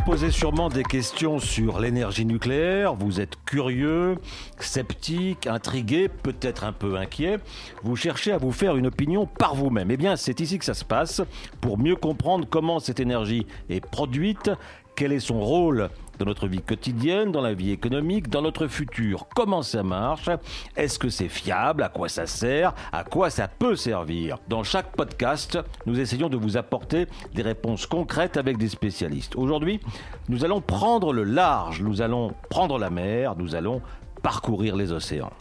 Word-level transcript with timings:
vous 0.00 0.12
posez 0.12 0.30
sûrement 0.30 0.70
des 0.70 0.82
questions 0.82 1.38
sur 1.38 1.78
l'énergie 1.78 2.24
nucléaire, 2.24 2.94
vous 2.94 3.20
êtes 3.20 3.34
curieux, 3.44 4.16
sceptique, 4.58 5.46
intrigué, 5.46 6.08
peut-être 6.08 6.64
un 6.64 6.72
peu 6.72 6.96
inquiet, 6.96 7.36
vous 7.82 7.96
cherchez 7.96 8.32
à 8.32 8.38
vous 8.38 8.50
faire 8.50 8.76
une 8.76 8.86
opinion 8.86 9.26
par 9.26 9.54
vous-même. 9.54 9.90
Eh 9.90 9.98
bien, 9.98 10.16
c'est 10.16 10.40
ici 10.40 10.58
que 10.58 10.64
ça 10.64 10.72
se 10.72 10.86
passe, 10.86 11.20
pour 11.60 11.76
mieux 11.76 11.96
comprendre 11.96 12.46
comment 12.48 12.78
cette 12.78 12.98
énergie 12.98 13.46
est 13.68 13.84
produite, 13.84 14.50
quel 14.96 15.12
est 15.12 15.20
son 15.20 15.40
rôle 15.40 15.90
dans 16.20 16.26
notre 16.26 16.46
vie 16.46 16.60
quotidienne, 16.60 17.32
dans 17.32 17.40
la 17.40 17.54
vie 17.54 17.70
économique, 17.70 18.28
dans 18.28 18.42
notre 18.42 18.66
futur. 18.66 19.26
Comment 19.34 19.62
ça 19.62 19.82
marche? 19.82 20.28
Est-ce 20.76 20.98
que 20.98 21.08
c'est 21.08 21.30
fiable? 21.30 21.82
À 21.82 21.88
quoi 21.88 22.10
ça 22.10 22.26
sert? 22.26 22.74
À 22.92 23.04
quoi 23.04 23.30
ça 23.30 23.48
peut 23.48 23.74
servir? 23.74 24.36
Dans 24.46 24.62
chaque 24.62 24.94
podcast, 24.94 25.58
nous 25.86 25.98
essayons 25.98 26.28
de 26.28 26.36
vous 26.36 26.58
apporter 26.58 27.06
des 27.34 27.40
réponses 27.40 27.86
concrètes 27.86 28.36
avec 28.36 28.58
des 28.58 28.68
spécialistes. 28.68 29.34
Aujourd'hui, 29.34 29.80
nous 30.28 30.44
allons 30.44 30.60
prendre 30.60 31.14
le 31.14 31.24
large, 31.24 31.80
nous 31.80 32.02
allons 32.02 32.34
prendre 32.50 32.78
la 32.78 32.90
mer, 32.90 33.34
nous 33.36 33.54
allons 33.54 33.80
parcourir 34.22 34.76
les 34.76 34.92
océans. 34.92 35.32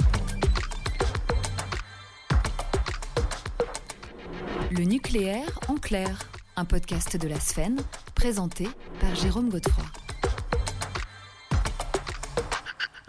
Le 4.72 4.86
nucléaire 4.86 5.60
en 5.68 5.76
clair, 5.76 6.20
un 6.56 6.64
podcast 6.64 7.18
de 7.18 7.28
la 7.28 7.40
Sphène, 7.40 7.82
présenté 8.16 8.70
par 9.02 9.14
Jérôme 9.16 9.50
Godefroy. 9.50 9.84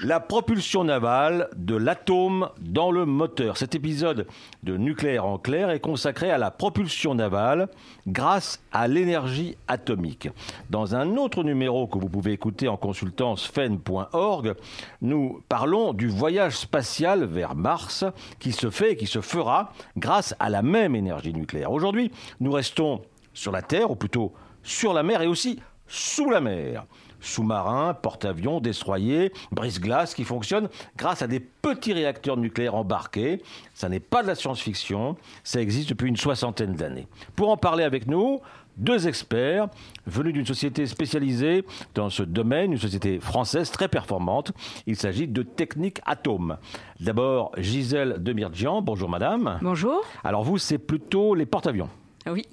La 0.03 0.19
propulsion 0.19 0.85
navale 0.85 1.51
de 1.57 1.77
l'atome 1.77 2.49
dans 2.59 2.91
le 2.91 3.05
moteur. 3.05 3.59
Cet 3.59 3.75
épisode 3.75 4.27
de 4.63 4.79
Nucléaire 4.79 5.27
en 5.27 5.37
clair 5.37 5.69
est 5.69 5.81
consacré 5.81 6.31
à 6.31 6.39
la 6.39 6.51
propulsion 6.51 7.15
navale 7.15 7.69
grâce 8.07 8.63
à 8.73 8.89
l'énergie 8.89 9.59
atomique. 9.69 10.31
Dans 10.71 10.95
un 10.95 11.19
autre 11.19 11.45
numéro 11.45 11.87
que 11.87 11.99
vous 11.99 12.09
pouvez 12.09 12.33
écouter 12.33 12.67
en 12.67 12.79
consultant 12.79 13.37
sfen.org, 13.37 14.55
nous 15.03 15.43
parlons 15.51 15.93
du 15.93 16.09
voyage 16.09 16.57
spatial 16.57 17.25
vers 17.25 17.55
Mars 17.55 18.07
qui 18.39 18.53
se 18.53 18.71
fait 18.71 18.93
et 18.93 18.97
qui 18.97 19.07
se 19.07 19.21
fera 19.21 19.75
grâce 19.99 20.35
à 20.39 20.49
la 20.49 20.63
même 20.63 20.97
énergie 20.97 21.35
nucléaire. 21.35 21.73
Aujourd'hui, 21.73 22.11
nous 22.41 22.53
restons 22.53 23.03
sur 23.35 23.53
la 23.53 23.61
Terre, 23.61 23.91
ou 23.91 23.97
plutôt 23.97 24.33
sur 24.63 24.95
la 24.95 25.03
mer 25.03 25.21
et 25.21 25.27
aussi 25.27 25.61
sous 25.87 26.31
la 26.31 26.41
mer 26.41 26.87
sous-marins, 27.21 27.95
porte-avions, 27.95 28.61
destroyers, 28.61 29.33
brise-glace 29.53 30.15
qui 30.15 30.25
fonctionnent 30.25 30.69
grâce 30.97 31.23
à 31.23 31.27
des 31.27 31.41
petits 31.41 31.93
réacteurs 31.93 32.37
nucléaires 32.37 32.75
embarqués. 32.75 33.43
Ça 33.75 33.89
n'est 33.89 34.01
pas 34.01 34.23
de 34.23 34.29
la 34.29 34.35
science-fiction, 34.35 35.17
ça 35.45 35.61
existe 35.61 35.91
depuis 35.91 36.09
une 36.09 36.17
soixantaine 36.17 36.75
d'années. 36.75 37.07
Pour 37.37 37.51
en 37.51 37.57
parler 37.57 37.85
avec 37.85 38.07
nous, 38.07 38.41
deux 38.77 39.07
experts 39.07 39.69
venus 40.07 40.33
d'une 40.33 40.47
société 40.47 40.87
spécialisée 40.87 41.65
dans 41.95 42.09
ce 42.09 42.23
domaine, 42.23 42.73
une 42.73 42.79
société 42.79 43.21
française 43.21 43.71
très 43.71 43.89
performante. 43.89 44.53
Il 44.87 44.97
s'agit 44.97 45.29
de 45.29 45.43
Technique 45.43 46.01
Atome. 46.07 46.57
D'abord, 46.99 47.53
Gisèle 47.59 48.17
Demirjian. 48.19 48.81
Bonjour 48.81 49.09
madame. 49.09 49.59
Bonjour. 49.61 50.03
Alors 50.25 50.45
vous, 50.45 50.59
c'est 50.59 50.79
plutôt 50.79 51.35
les 51.35 51.47
porte-avions. 51.47 51.89
Oui. 52.27 52.45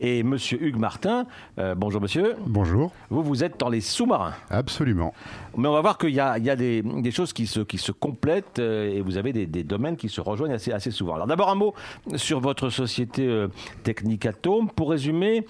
Et 0.00 0.22
monsieur 0.22 0.62
Hugues 0.62 0.78
Martin, 0.78 1.26
euh, 1.58 1.74
bonjour 1.74 2.00
monsieur. 2.00 2.34
Bonjour. 2.46 2.92
Vous, 3.10 3.22
vous 3.22 3.44
êtes 3.44 3.60
dans 3.60 3.68
les 3.68 3.82
sous-marins. 3.82 4.32
Absolument. 4.48 5.12
Mais 5.56 5.68
on 5.68 5.72
va 5.72 5.82
voir 5.82 5.98
qu'il 5.98 6.10
y 6.10 6.20
a, 6.20 6.38
des, 6.56 7.10
choses 7.10 7.34
qui 7.34 7.46
se, 7.46 7.60
qui 7.60 7.76
se 7.76 7.92
complètent 7.92 8.58
euh, 8.58 8.90
et 8.90 9.02
vous 9.02 9.18
avez 9.18 9.32
des, 9.32 9.64
domaines 9.64 9.98
qui 9.98 10.08
se 10.08 10.20
rejoignent 10.20 10.54
assez, 10.54 10.72
assez 10.72 10.90
souvent. 10.90 11.14
Alors 11.14 11.26
d'abord 11.26 11.50
un 11.50 11.54
mot 11.54 11.74
sur 12.16 12.40
votre 12.40 12.70
société 12.70 13.26
euh, 13.26 13.48
Technique 13.82 14.24
Atome. 14.24 14.70
Pour 14.70 14.90
résumer, 14.90 15.46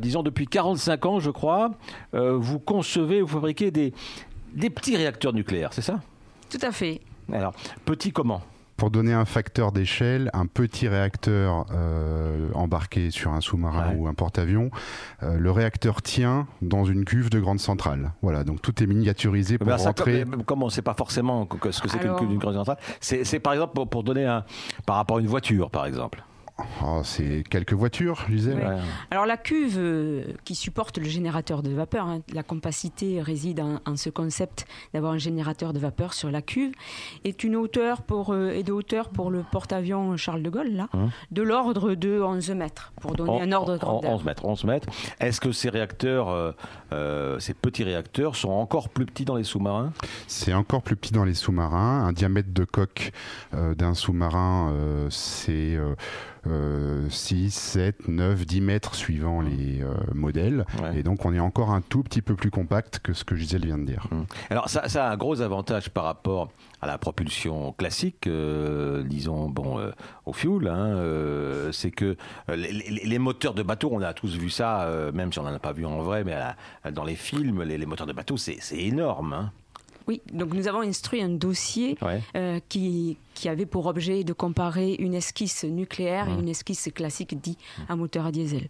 disons 0.00 0.22
depuis 0.22 0.46
45 0.46 1.06
ans 1.06 1.20
je 1.20 1.30
crois, 1.30 1.72
vous 2.12 2.58
concevez, 2.58 3.20
vous 3.20 3.28
fabriquez 3.28 3.70
des, 3.70 3.92
des 4.54 4.70
petits 4.70 4.96
réacteurs 4.96 5.32
nucléaires, 5.32 5.72
c'est 5.72 5.82
ça? 5.82 6.00
Tout 6.50 6.58
à 6.62 6.72
fait. 6.72 7.00
Alors, 7.32 7.52
petits 7.84 8.12
comment? 8.12 8.42
Pour 8.76 8.90
donner 8.90 9.12
un 9.12 9.24
facteur 9.24 9.72
d'échelle, 9.72 10.30
un 10.32 10.46
petit 10.46 10.88
réacteur 10.88 11.66
euh, 11.72 12.48
embarqué 12.54 13.10
sur 13.10 13.32
un 13.32 13.40
sous-marin 13.40 13.94
ou 13.96 14.06
un 14.06 14.14
porte-avions, 14.14 14.70
euh, 15.22 15.38
le 15.38 15.50
réacteur 15.50 16.02
tient 16.02 16.46
dans 16.62 16.84
une 16.84 17.04
cuve 17.04 17.30
de 17.30 17.40
grande 17.40 17.60
centrale. 17.60 18.12
Voilà, 18.22 18.44
donc 18.44 18.62
tout 18.62 18.82
est 18.82 18.86
miniaturisé 18.86 19.58
pour 19.58 19.68
rentrer. 19.68 20.24
comment 20.44 20.66
on 20.66 20.68
ne 20.68 20.72
sait 20.72 20.82
pas 20.82 20.94
forcément 20.94 21.48
ce 21.70 21.80
que 21.80 21.88
c'est 21.88 21.98
qu'une 21.98 22.16
cuve 22.16 22.28
d'une 22.28 22.38
grande 22.38 22.54
centrale 22.54 22.78
C'est 23.00 23.40
par 23.40 23.52
exemple 23.52 23.74
pour, 23.74 23.88
pour 23.88 24.02
donner 24.02 24.24
un 24.26 24.44
par 24.84 24.96
rapport 24.96 25.18
à 25.18 25.20
une 25.20 25.26
voiture, 25.26 25.70
par 25.70 25.86
exemple. 25.86 26.22
Oh, 26.82 27.02
c'est 27.04 27.44
quelques 27.50 27.74
voitures, 27.74 28.24
je 28.28 28.34
disais. 28.34 28.56
Alors 29.10 29.26
la 29.26 29.36
cuve 29.36 29.76
euh, 29.78 30.24
qui 30.44 30.54
supporte 30.54 30.96
le 30.96 31.04
générateur 31.04 31.62
de 31.62 31.68
vapeur, 31.70 32.06
hein, 32.06 32.20
la 32.32 32.42
compacité 32.42 33.20
réside 33.20 33.60
en, 33.60 33.96
ce 33.96 34.08
concept 34.08 34.66
d'avoir 34.94 35.12
un 35.12 35.18
générateur 35.18 35.74
de 35.74 35.78
vapeur 35.78 36.14
sur 36.14 36.30
la 36.30 36.40
cuve, 36.40 36.72
est 37.24 37.44
une 37.44 37.56
hauteur 37.56 38.00
pour, 38.00 38.32
euh, 38.32 38.62
de 38.62 38.72
hauteur 38.72 39.10
pour 39.10 39.30
le 39.30 39.44
porte-avions 39.50 40.16
Charles 40.16 40.42
de 40.42 40.48
Gaulle, 40.48 40.72
là, 40.72 40.88
hein 40.94 41.08
de 41.30 41.42
l'ordre 41.42 41.94
de 41.94 42.22
11 42.22 42.50
mètres, 42.50 42.92
pour 43.00 43.14
donner 43.14 43.42
un 43.42 43.52
ordre 43.52 43.74
de 43.74 43.78
grandeur. 43.78 44.12
11 44.12 44.24
mètres, 44.24 44.44
11 44.46 44.64
mètres. 44.64 44.88
Est-ce 45.20 45.42
que 45.42 45.52
ces 45.52 45.68
réacteurs, 45.68 46.54
euh, 46.92 47.38
ces 47.38 47.52
petits 47.52 47.84
réacteurs, 47.84 48.34
sont 48.34 48.50
encore 48.50 48.88
plus 48.88 49.04
petits 49.04 49.26
dans 49.26 49.36
les 49.36 49.44
sous-marins? 49.44 49.92
C'est 50.26 50.54
encore 50.54 50.82
plus 50.82 50.96
petit 50.96 51.12
dans 51.12 51.24
les 51.24 51.34
sous-marins. 51.34 52.06
Un 52.06 52.12
diamètre 52.12 52.52
de 52.52 52.64
coque 52.64 53.12
d'un 53.52 53.94
sous-marin, 53.94 54.72
c'est 55.10 55.78
6, 57.08 57.50
7, 57.50 58.08
9, 58.08 58.46
10 58.46 58.60
mètres 58.60 58.94
suivant 58.94 59.40
les 59.40 59.82
euh, 59.82 59.94
modèles. 60.14 60.64
Et 60.94 61.02
donc 61.02 61.24
on 61.24 61.32
est 61.32 61.40
encore 61.40 61.70
un 61.70 61.80
tout 61.80 62.02
petit 62.02 62.22
peu 62.22 62.34
plus 62.34 62.50
compact 62.50 63.00
que 63.00 63.12
ce 63.12 63.24
que 63.24 63.36
Gisèle 63.36 63.64
vient 63.64 63.78
de 63.78 63.84
dire. 63.84 64.06
Hum. 64.10 64.26
Alors 64.50 64.68
ça, 64.68 64.82
a 64.82 65.10
un 65.10 65.16
gros 65.16 65.40
avantage 65.40 65.90
par 65.90 66.04
rapport 66.04 66.50
à 66.80 66.86
la 66.86 66.98
propulsion 66.98 67.72
classique, 67.72 68.26
euh, 68.26 69.02
disons 69.02 69.48
bon 69.48 69.78
euh, 69.78 69.90
au 70.26 70.32
fuel, 70.32 70.68
hein, 70.68 71.70
c'est 71.72 71.90
que 71.90 72.16
les, 72.48 73.18
moteurs 73.18 73.54
de 73.54 73.62
bateau, 73.62 73.90
on 73.92 74.02
a 74.02 74.12
tous 74.12 74.36
vu 74.36 74.50
ça, 74.50 74.88
même 75.14 75.32
si 75.32 75.38
on 75.38 75.42
n'en 75.42 75.54
a 75.54 75.58
pas 75.58 75.72
vu 75.72 75.86
en 75.86 76.02
vrai, 76.02 76.24
mais 76.24 76.36
dans 76.92 77.04
les 77.04 77.16
films, 77.16 77.62
les, 77.62 77.86
moteurs 77.86 78.06
de 78.06 78.12
bateau, 78.12 78.36
c'est 78.36 78.58
énorme. 78.72 79.32
Hein. 79.32 79.52
Oui, 80.08 80.22
donc 80.32 80.54
nous 80.54 80.68
avons 80.68 80.82
instruit 80.82 81.20
un 81.20 81.30
dossier 81.30 81.98
euh, 82.36 82.60
qui, 82.68 83.18
qui 83.34 83.48
avait 83.48 83.66
pour 83.66 83.86
objet 83.86 84.22
de 84.22 84.32
comparer 84.32 84.94
une 84.94 85.14
esquisse 85.14 85.64
nucléaire 85.64 86.28
et 86.28 86.32
une 86.34 86.48
esquisse 86.48 86.88
classique 86.94 87.40
dit 87.40 87.58
à 87.88 87.96
moteur 87.96 88.26
à 88.26 88.30
diesel. 88.30 88.68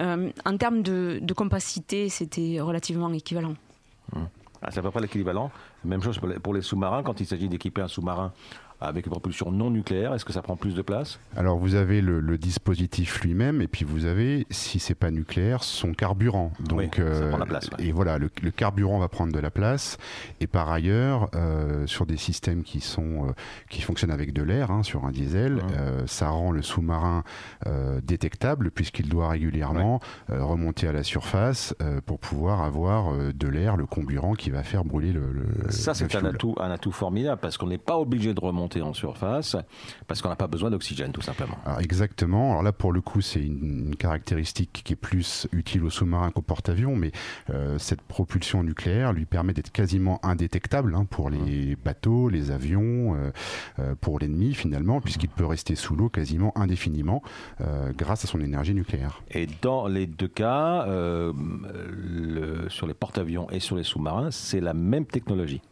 Euh, 0.00 0.30
en 0.44 0.56
termes 0.56 0.82
de, 0.82 1.20
de 1.22 1.34
compacité, 1.34 2.08
c'était 2.08 2.60
relativement 2.60 3.12
équivalent. 3.12 3.54
Ah, 4.62 4.70
c'est 4.70 4.78
à 4.78 4.82
peu 4.82 4.90
près 4.90 5.00
l'équivalent. 5.00 5.50
Même 5.84 6.02
chose 6.02 6.20
pour 6.42 6.54
les 6.54 6.62
sous-marins, 6.62 7.02
quand 7.02 7.20
il 7.20 7.26
s'agit 7.26 7.48
d'équiper 7.48 7.80
un 7.82 7.88
sous-marin 7.88 8.32
avec 8.82 9.06
une 9.06 9.12
propulsion 9.12 9.50
non 9.50 9.70
nucléaire 9.70 10.14
Est-ce 10.14 10.24
que 10.24 10.32
ça 10.32 10.42
prend 10.42 10.56
plus 10.56 10.74
de 10.74 10.82
place? 10.82 11.18
Alors 11.36 11.58
vous 11.58 11.74
avez 11.74 12.00
le, 12.00 12.22
dispositif 12.38 13.20
lui-même 13.20 13.60
et 13.60 13.68
puis 13.68 13.84
vous 13.84 14.06
avez, 14.06 14.46
si 14.50 14.78
c'est 14.78 14.94
pas 14.94 15.10
nucléaire, 15.10 15.62
son 15.62 15.92
carburant. 15.92 16.50
Donc, 16.60 16.96
ça 16.96 17.02
euh, 17.02 17.28
prend 17.28 17.38
la 17.38 17.46
place. 17.46 17.68
Et 17.78 17.92
voilà, 17.92 18.18
le, 18.18 18.28
carburant 18.50 18.98
va 18.98 19.08
prendre 19.08 19.32
de 19.32 19.38
la 19.38 19.50
place. 19.50 19.98
Et 20.40 20.46
par 20.46 20.70
ailleurs, 20.72 21.28
euh, 21.34 21.86
sur 21.86 22.06
des 22.06 22.16
systèmes 22.16 22.62
qui 22.62 22.80
sont 22.80 23.28
euh, 23.28 23.32
qui 23.70 23.82
fonctionnent 23.82 24.10
avec 24.10 24.32
de 24.32 24.42
l'air, 24.42 24.70
hein, 24.70 24.82
sur 24.82 25.04
un 25.04 25.12
diesel, 25.12 25.60
ça 26.06 26.30
rend 26.30 26.50
le 26.50 26.62
sous-marin 26.62 27.22
détectable 28.02 28.70
puisqu'il 28.70 29.08
doit 29.08 29.28
régulièrement 29.28 30.00
remonter 30.28 30.88
à 30.88 30.92
la 30.92 31.02
surface 31.02 31.74
pour 32.06 32.18
pouvoir 32.18 32.62
avoir 32.62 33.12
de 33.32 33.48
l'air, 33.48 33.76
le 33.76 33.86
comburant 33.86 34.34
qui 34.34 34.50
va 34.50 34.62
faire 34.62 34.84
brûler 34.84 35.12
le. 35.12 35.32
le 35.32 35.70
ça 35.70 35.94
c'est 35.94 36.14
un 36.16 36.24
atout, 36.24 36.54
un 36.58 36.70
atout 36.70 36.92
formidable 36.92 37.40
parce 37.40 37.56
qu'on 37.56 37.66
n'est 37.66 37.78
pas 37.78 37.98
obligé 37.98 38.34
de 38.34 38.40
remonter 38.40 38.71
en 38.80 38.94
surface 38.94 39.56
parce 40.06 40.22
qu'on 40.22 40.28
n'a 40.28 40.36
pas 40.36 40.46
besoin 40.46 40.70
d'oxygène 40.70 41.12
tout 41.12 41.20
simplement. 41.20 41.58
exactement. 41.80 42.52
Alors 42.52 42.62
là 42.62 42.72
pour 42.72 42.92
le 42.92 43.00
coup 43.00 43.20
c'est 43.20 43.44
une, 43.44 43.94
caractéristique 43.96 44.82
qui 44.84 44.92
est 44.92 44.96
plus 44.96 45.46
utile 45.52 45.84
aux 45.84 45.90
sous-marins 45.90 46.30
qu'aux 46.30 46.42
porte-avions, 46.42 46.96
mais 46.96 47.12
euh, 47.50 47.78
cette 47.78 48.02
propulsion 48.02 48.62
nucléaire 48.62 49.12
lui 49.12 49.26
permet 49.26 49.52
d'être 49.52 49.70
quasiment 49.70 50.18
indétectable 50.24 50.94
hein, 50.94 51.04
pour 51.08 51.30
les 51.30 51.76
bateaux, 51.76 52.28
les 52.28 52.50
avions, 52.50 53.14
euh, 53.14 53.30
euh, 53.78 53.94
pour 54.00 54.18
l'ennemi 54.18 54.54
finalement, 54.54 55.00
puisqu'il 55.00 55.28
peut 55.28 55.46
rester 55.46 55.74
sous 55.74 55.96
l'eau 55.96 56.08
quasiment 56.08 56.56
indéfiniment 56.56 57.22
grâce 57.96 58.24
à 58.24 58.28
son 58.28 58.40
énergie 58.40 58.74
nucléaire. 58.74 59.22
Et 59.30 59.46
dans 59.60 59.86
les 59.86 60.06
deux 60.06 60.28
cas, 60.28 60.86
sur 62.68 62.86
les 62.86 62.94
porte-avions 62.94 63.48
et 63.50 63.60
sur 63.60 63.76
les 63.76 63.84
sous-marins, 63.84 64.30
c'est 64.30 64.60
la 64.60 64.74
même 64.74 65.06
technologie 65.06 65.62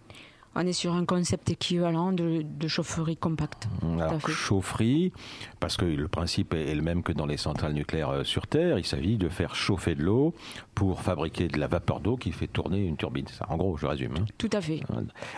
on 0.54 0.66
est 0.66 0.72
sur 0.72 0.92
un 0.94 1.04
concept 1.04 1.50
équivalent 1.50 2.12
de, 2.12 2.44
chaufferie 2.66 3.16
compacte. 3.16 3.68
Alors, 3.82 4.28
chaufferie, 4.28 5.12
parce 5.60 5.76
que 5.76 5.84
le 5.84 6.08
principe 6.08 6.54
est 6.54 6.74
le 6.74 6.82
même 6.82 7.02
que 7.02 7.12
dans 7.12 7.26
les 7.26 7.36
centrales 7.36 7.72
nucléaires 7.72 8.10
euh, 8.10 8.24
sur 8.24 8.46
Terre, 8.46 8.78
il 8.78 8.84
s'agit 8.84 9.16
de 9.16 9.28
faire 9.28 9.54
chauffer 9.54 9.94
de 9.94 10.02
l'eau 10.02 10.34
pour 10.74 11.00
fabriquer 11.02 11.48
de 11.48 11.58
la 11.58 11.66
vapeur 11.66 12.00
d'eau 12.00 12.16
qui 12.16 12.32
fait 12.32 12.46
tourner 12.46 12.84
une 12.84 12.96
turbine. 12.96 13.26
Ça, 13.28 13.46
en 13.48 13.56
gros, 13.56 13.76
je 13.76 13.86
résume. 13.86 14.14
Hein. 14.18 14.24
Tout 14.38 14.50
à 14.52 14.60
fait. 14.60 14.80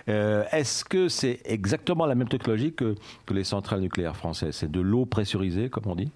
Euh, 0.09 0.45
est-ce 0.53 0.85
que 0.85 1.09
c'est 1.09 1.41
exactement 1.45 2.07
la 2.07 2.15
même 2.15 2.29
technologie 2.29 2.73
que, 2.73 2.95
que 3.27 3.35
les 3.35 3.45
centrales 3.45 3.81
nucléaires 3.81 4.17
françaises? 4.17 4.57
C'est 4.57 4.71
de 4.71 4.81
l'eau 4.81 5.05
pressurisée, 5.05 5.69
comme 5.69 5.87
on 5.87 5.95
dit? 5.95 6.11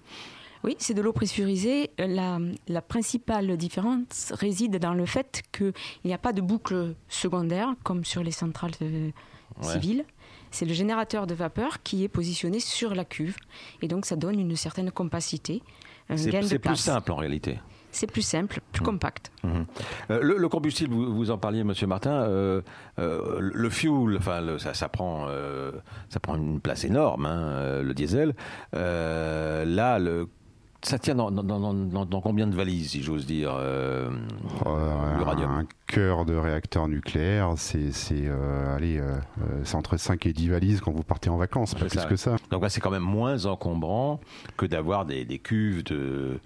Oui, 0.67 0.75
c'est 0.79 0.93
de 0.93 1.01
l'eau 1.01 1.13
pressurisée. 1.13 1.91
La, 1.97 2.39
la, 2.67 2.81
principale 2.81 3.55
différence 3.55 4.33
réside 4.33 4.79
dans 4.79 4.93
le 4.93 5.05
fait 5.05 5.43
qu'il 5.53 5.71
n'y 6.03 6.13
a 6.13 6.17
pas 6.17 6.33
de 6.33 6.41
boucle 6.41 6.93
secondaire 7.07 7.73
comme 7.83 8.03
sur 8.03 8.21
les 8.21 8.31
centrales 8.31 8.73
euh, 8.81 9.09
civiles. 9.61 10.03
C'est 10.51 10.65
le 10.65 10.73
générateur 10.73 11.25
de 11.25 11.33
vapeur 11.33 11.81
qui 11.83 12.03
est 12.03 12.09
positionné 12.09 12.59
sur 12.59 12.95
la 12.95 13.05
cuve. 13.05 13.37
Et 13.81 13.87
donc, 13.87 14.05
ça 14.05 14.17
donne 14.17 14.41
une 14.41 14.57
certaine 14.57 14.91
compacité. 14.91 15.63
C'est 16.13 16.59
plus 16.59 16.75
simple 16.75 17.13
en 17.13 17.15
réalité 17.15 17.59
c'est 17.97 18.07
plus 18.07 18.21
simple, 18.21 18.59
plus 18.71 18.81
mmh. 18.81 18.85
compact. 18.85 19.31
Mmh. 19.43 19.49
Euh, 20.11 20.19
le, 20.21 20.49
combustible, 20.49 20.93
vous, 20.93 21.31
en 21.31 21.37
parliez, 21.37 21.63
Monsieur 21.63 21.87
Martin, 21.87 22.11
euh, 22.11 22.61
euh, 22.99 23.39
le 23.39 23.69
fuel, 23.69 24.17
enfin, 24.17 24.41
ça, 24.57 24.89
prend, 24.89 25.27
ça 26.09 26.19
prend 26.19 26.35
une 26.35 26.59
place 26.59 26.83
énorme, 26.83 27.25
hein, 27.25 27.81
le 27.81 27.93
diesel. 27.93 28.35
là, 28.73 29.99
le, 29.99 30.29
ça 30.81 30.99
tient 30.99 31.15
dans, 31.15 31.31
dans, 31.31 32.21
combien 32.21 32.47
de 32.47 32.55
valises, 32.55 32.91
si 32.91 33.01
j'ose 33.01 33.25
dire, 33.25 33.57
l'uranium 34.65 35.51
Un 35.51 35.65
cœur 35.87 36.25
de 36.25 36.35
réacteur 36.35 36.87
nucléaire, 36.87 37.53
c'est 37.55 37.91
allez, 38.75 39.01
c'est 39.63 39.75
entre 39.75 39.97
5 39.97 40.25
et 40.25 40.33
10 40.33 40.49
valises 40.49 40.81
quand 40.81 40.91
vous 40.91 41.03
partez 41.03 41.29
en 41.29 41.37
vacances, 41.37 41.73
pas 41.73 41.85
plus 41.85 42.05
que 42.05 42.15
ça. 42.15 42.35
Donc 42.51 42.63
c'est 42.69 42.79
quand 42.79 42.91
même 42.91 43.01
moins 43.01 43.45
encombrant 43.45 44.19
que 44.55 44.65
d'avoir 44.65 45.05
des, 45.05 45.25
des 45.25 45.39
cuves 45.39 45.83
de 45.83 46.39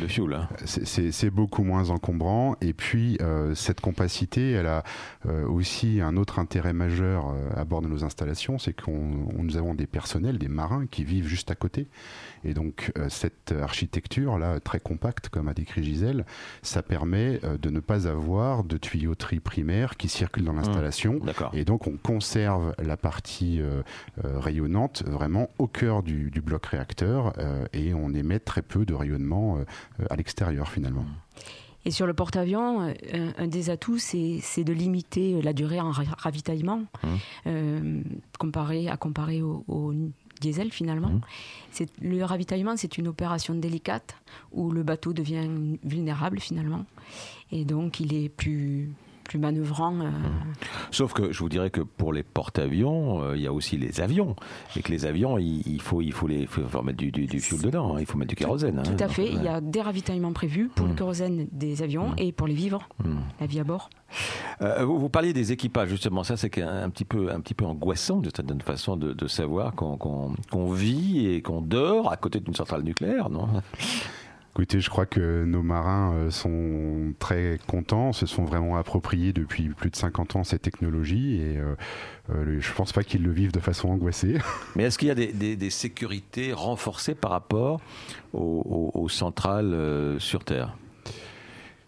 de 0.00 0.06
fuel. 0.06 0.34
Hein. 0.34 0.48
C'est 0.64 1.30
beaucoup 1.30 1.62
moins 1.62 1.90
encombrant. 1.90 2.56
Et 2.60 2.72
puis, 2.72 3.16
euh, 3.20 3.54
cette 3.54 3.80
compacité, 3.80 4.52
elle 4.52 4.66
a 4.66 4.82
euh, 5.26 5.46
aussi 5.46 6.00
un 6.00 6.16
autre 6.16 6.38
intérêt 6.38 6.72
majeur 6.72 7.28
euh, 7.28 7.50
à 7.56 7.64
bord 7.64 7.82
de 7.82 7.88
nos 7.88 8.04
installations, 8.04 8.58
c'est 8.58 8.72
que 8.72 8.90
nous 8.90 9.56
avons 9.56 9.74
des 9.74 9.86
personnels, 9.86 10.38
des 10.38 10.48
marins 10.48 10.86
qui 10.86 11.04
vivent 11.04 11.26
juste 11.26 11.50
à 11.50 11.54
côté. 11.54 11.88
Et 12.44 12.54
donc, 12.54 12.92
cette 13.08 13.52
architecture-là, 13.52 14.60
très 14.60 14.80
compacte, 14.80 15.28
comme 15.28 15.48
a 15.48 15.54
décrit 15.54 15.84
Gisèle, 15.84 16.24
ça 16.62 16.82
permet 16.82 17.38
de 17.60 17.70
ne 17.70 17.80
pas 17.80 18.08
avoir 18.08 18.64
de 18.64 18.78
tuyauterie 18.78 19.40
primaire 19.40 19.96
qui 19.98 20.08
circule 20.08 20.44
dans 20.44 20.54
mmh. 20.54 20.56
l'installation. 20.56 21.20
et 21.52 21.64
donc, 21.64 21.86
on 21.86 21.98
conserve 21.98 22.74
la 22.78 22.96
partie 22.96 23.60
rayonnante 24.24 25.02
vraiment 25.06 25.50
au 25.58 25.66
cœur 25.66 26.02
du, 26.02 26.30
du 26.30 26.40
bloc 26.40 26.64
réacteur 26.66 27.34
et 27.74 27.92
on 27.92 28.14
émet 28.14 28.38
très 28.38 28.62
peu 28.62 28.86
de 28.86 28.94
rayonnement 28.94 29.59
euh, 29.60 30.04
à 30.10 30.16
l'extérieur 30.16 30.68
finalement. 30.68 31.04
Et 31.84 31.90
sur 31.90 32.06
le 32.06 32.12
porte-avions, 32.12 32.82
euh, 32.82 33.32
un, 33.38 33.46
des 33.46 33.70
atouts, 33.70 33.98
c'est 33.98 34.64
de 34.64 34.72
limiter 34.72 35.40
la 35.40 35.52
durée 35.52 35.80
en 35.80 35.90
ravitaillement, 35.90 36.80
mmh. 36.80 37.08
euh, 37.46 38.02
comparé, 38.38 38.88
à 38.88 38.96
comparer 38.96 39.40
au, 39.42 39.94
diesel 40.40 40.70
finalement. 40.70 41.10
Mmh. 41.10 41.84
Le 42.00 42.24
ravitaillement, 42.24 42.74
c'est 42.76 42.96
une 42.96 43.08
opération 43.08 43.54
délicate 43.54 44.14
où 44.52 44.70
le 44.70 44.82
bateau 44.82 45.12
devient 45.12 45.48
vulnérable 45.84 46.40
finalement. 46.40 46.86
Et 47.52 47.64
donc, 47.64 48.00
il 48.00 48.14
est 48.14 48.28
plus, 48.30 48.90
plus 49.30 49.38
manœuvrant. 49.38 49.94
Euh. 50.00 50.10
Sauf 50.90 51.12
que 51.12 51.30
je 51.30 51.38
vous 51.38 51.48
dirais 51.48 51.70
que 51.70 51.82
pour 51.82 52.12
les 52.12 52.24
porte-avions, 52.24 53.22
euh, 53.22 53.36
il 53.36 53.42
y 53.42 53.46
a 53.46 53.52
aussi 53.52 53.78
les 53.78 54.00
avions. 54.00 54.34
Et 54.76 54.82
que 54.82 54.90
les 54.90 55.06
avions, 55.06 55.38
il, 55.38 55.80
faut, 55.80 56.02
il 56.02 56.12
faut, 56.12 56.26
les, 56.26 56.46
faut 56.46 56.82
mettre 56.82 56.98
du, 56.98 57.12
du, 57.12 57.40
fuel 57.40 57.62
dedans, 57.62 57.94
hein. 57.94 58.00
il 58.00 58.06
faut 58.06 58.18
mettre 58.18 58.30
du 58.30 58.34
kérosène. 58.34 58.82
Tout, 58.82 58.90
hein. 58.90 58.96
à 58.98 59.08
fait, 59.08 59.28
il 59.28 59.40
y 59.40 59.46
a 59.46 59.60
des 59.60 59.82
ravitaillements 59.82 60.32
prévus 60.32 60.68
pour 60.74 60.86
le 60.86 60.94
mmh. 60.94 60.96
kérosène 60.96 61.46
des 61.52 61.82
avions 61.82 62.08
mmh. 62.08 62.14
et 62.18 62.32
pour 62.32 62.48
les 62.48 62.54
vivres, 62.54 62.88
mmh. 63.04 63.18
la 63.38 63.46
vie 63.46 63.60
à 63.60 63.64
bord. 63.64 63.88
Euh, 64.62 64.84
vous, 64.84 65.08
parliez 65.08 65.32
des 65.32 65.52
équipages, 65.52 65.90
justement. 65.90 66.24
Ça, 66.24 66.36
c'est 66.36 66.60
un, 66.60 66.90
petit 66.90 67.04
peu, 67.04 67.30
un 67.30 67.38
petit 67.38 67.54
peu 67.54 67.64
angoissant, 67.64 68.16
de 68.16 68.30
certaine 68.34 68.62
façon, 68.62 68.96
de, 68.96 69.12
de 69.12 69.26
savoir 69.28 69.76
qu'on 69.76 70.72
vit 70.72 71.28
et 71.28 71.40
qu'on 71.40 71.60
dort 71.60 72.10
à 72.10 72.16
côté 72.16 72.40
d'une 72.40 72.56
centrale 72.56 72.82
nucléaire, 72.82 73.30
non? 73.30 73.46
Écoutez, 74.52 74.80
je 74.80 74.90
crois 74.90 75.06
que 75.06 75.44
nos 75.44 75.62
marins 75.62 76.12
euh, 76.14 76.30
sont 76.30 77.14
très 77.20 77.58
contents, 77.68 78.12
se 78.12 78.26
sont 78.26 78.44
vraiment 78.44 78.76
appropriés 78.76 79.32
depuis 79.32 79.68
plus 79.68 79.90
de 79.90 79.96
50 79.96 80.36
ans 80.36 80.44
ces 80.44 80.58
technologies 80.58 81.36
et 81.36 81.58
euh, 81.58 81.76
euh, 82.30 82.58
je 82.58 82.68
ne 82.68 82.74
pense 82.74 82.92
pas 82.92 83.04
qu'ils 83.04 83.22
le 83.22 83.30
vivent 83.30 83.52
de 83.52 83.60
façon 83.60 83.90
angoissée. 83.90 84.38
Mais 84.76 84.82
est-ce 84.84 84.98
qu'il 84.98 85.06
y 85.06 85.12
a 85.12 85.14
des, 85.14 85.70
sécurités 85.70 86.52
renforcées 86.52 87.14
par 87.14 87.30
rapport 87.30 87.80
aux 88.32 89.08
centrales 89.08 90.16
sur 90.18 90.44
Terre? 90.44 90.74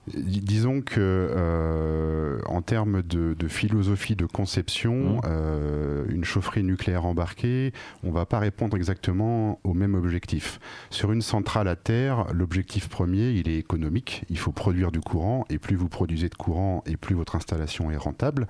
Disons 0.09 0.81
que 0.81 0.99
euh, 0.99 2.41
en 2.47 2.61
termes 2.61 3.03
de, 3.03 3.37
philosophie 3.47 4.17
de 4.17 4.27
conception, 4.27 5.19
mmh. 5.19 5.21
euh, 5.27 6.05
une 6.09 6.25
chaufferie 6.25 6.65
nucléaire 6.65 7.07
embarquée, 7.07 7.73
on 8.03 8.09
ne 8.09 8.13
va 8.13 8.27
pas 8.27 8.41
répondre 8.41 8.77
exactement 8.77 9.61
au 9.63 9.75
même 9.75 9.95
objectif. 9.95 10.59
Sur 10.91 11.13
une 11.13 11.23
centrale 11.23 11.69
à 11.69 11.77
terre, 11.77 12.27
l'objectif 12.35 12.89
premier, 12.89 13.31
il 13.31 13.49
est 13.49 13.59
économique. 13.59 14.25
Il 14.29 14.39
faut 14.39 14.51
produire 14.51 14.91
du 14.91 15.01
courant, 15.01 15.45
et 15.51 15.59
plus 15.59 15.77
vous 15.77 15.89
produisez 15.89 16.29
de 16.29 16.35
courant, 16.35 16.83
et 16.87 16.97
plus 16.97 17.15
votre 17.15 17.37
installation 17.37 17.91
est 17.93 17.97
rentable 17.97 18.49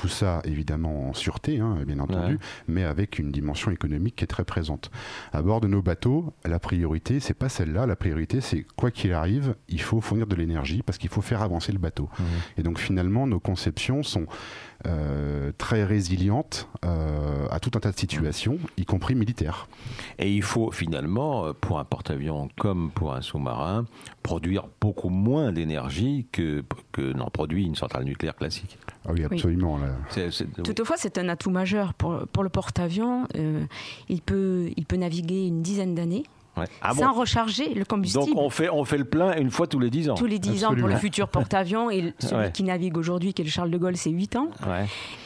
tout 0.00 0.08
ça 0.08 0.40
évidemment 0.44 1.08
en 1.08 1.12
sûreté, 1.12 1.58
hein, 1.58 1.78
bien 1.84 1.98
entendu, 1.98 2.38
mais 2.68 2.84
avec 2.84 3.18
une 3.18 3.32
dimension 3.32 3.72
économique 3.72 4.14
qui 4.14 4.24
est 4.24 4.28
très 4.28 4.44
présente. 4.44 4.92
À 5.32 5.42
bord 5.42 5.60
de 5.60 5.66
nos 5.66 5.82
bateaux, 5.82 6.32
la 6.44 6.60
priorité, 6.60 7.18
c'est 7.18 7.34
pas 7.34 7.48
celle-là. 7.48 7.84
La 7.84 7.96
priorité, 7.96 8.40
c'est 8.40 8.64
quoi 8.76 8.92
qu'il 8.92 9.12
arrive, 9.12 9.56
il 9.68 9.80
faut 9.80 10.00
fournir 10.00 10.28
de 10.28 10.36
l'énergie 10.36 10.82
parce 10.84 10.98
qu'il 10.98 11.10
faut 11.10 11.20
faire 11.20 11.42
avancer 11.42 11.72
le 11.72 11.78
bateau. 11.78 12.08
Mmh. 12.16 12.22
Et 12.58 12.62
donc 12.62 12.78
finalement, 12.78 13.26
nos 13.26 13.40
conceptions 13.40 14.04
sont 14.04 14.26
euh, 14.86 15.50
très 15.58 15.82
résilientes 15.82 16.68
euh, 16.84 17.48
à 17.50 17.58
tout 17.58 17.72
un 17.74 17.80
tas 17.80 17.90
de 17.90 17.98
situations, 17.98 18.58
y 18.76 18.84
compris 18.84 19.16
militaires. 19.16 19.66
Et 20.20 20.32
il 20.32 20.42
faut 20.42 20.70
finalement, 20.70 21.46
euh, 21.46 21.52
pour 21.52 21.80
un 21.80 21.84
porte-avions 21.84 22.48
comme 22.56 22.92
pour 22.92 23.12
un 23.12 23.20
sous-marin, 23.20 23.86
produire 24.22 24.68
beaucoup 24.80 25.08
moins 25.08 25.50
d'énergie 25.50 26.26
que, 26.30 26.62
que 26.92 27.12
n'en 27.12 27.28
produit 27.28 27.66
une 27.66 27.74
centrale 27.74 28.04
nucléaire 28.04 28.36
classique. 28.36 28.78
Ah 29.04 29.10
oui, 29.12 29.24
absolument. 29.24 29.80
Toutefois, 30.62 30.96
c'est 30.96 31.18
un 31.18 31.28
atout 31.28 31.50
majeur 31.50 31.92
pour, 31.94 32.28
pour 32.32 32.44
le 32.44 32.48
porte-avions. 32.48 33.26
il, 34.08 34.22
peut, 34.22 34.70
il 34.76 34.86
peut 34.86 34.96
naviguer 34.96 35.46
une 35.46 35.60
dizaine 35.60 35.96
d'années 35.96 36.22
ah 36.82 36.92
sans 36.94 37.12
recharger 37.12 37.74
le 37.74 37.84
combustible. 37.84 38.26
Donc 38.26 38.36
on 38.36 38.50
fait, 38.50 38.68
on 38.68 38.84
fait 38.84 38.98
le 38.98 39.04
plein 39.04 39.36
une 39.36 39.50
fois 39.50 39.66
tous 39.66 39.78
les 39.78 39.90
10 39.90 40.10
ans. 40.10 40.14
Tous 40.14 40.26
les 40.26 40.38
10 40.38 40.64
ans 40.64 40.74
pour 40.74 40.88
le 40.88 40.96
futur 40.96 41.28
porte-avions 41.28 41.90
et 41.90 42.12
celui 42.18 42.52
qui 42.52 42.62
navigue 42.62 42.96
aujourd'hui, 42.96 43.34
qui 43.34 43.42
est 43.42 43.44
le 43.44 43.50
Charles 43.50 43.70
de 43.70 43.78
Gaulle, 43.78 43.96
c'est 43.96 44.10
8 44.10 44.36
ans. 44.36 44.48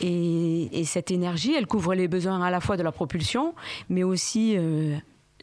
Et, 0.01 0.81
et, 0.81 0.85
cette 0.85 1.11
énergie, 1.11 1.55
elle 1.55 1.67
couvre 1.67 1.95
les 1.95 2.09
besoins 2.09 2.43
à 2.43 2.51
la 2.51 2.61
fois 2.61 2.77
de 2.77 2.83
la 2.83 2.93
propulsion, 2.93 3.55
mais 3.89 4.03
aussi 4.03 4.57
euh, 4.57 4.97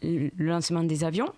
le 0.04 0.30
lancement 0.38 0.84
des 0.84 1.04
avions 1.04 1.32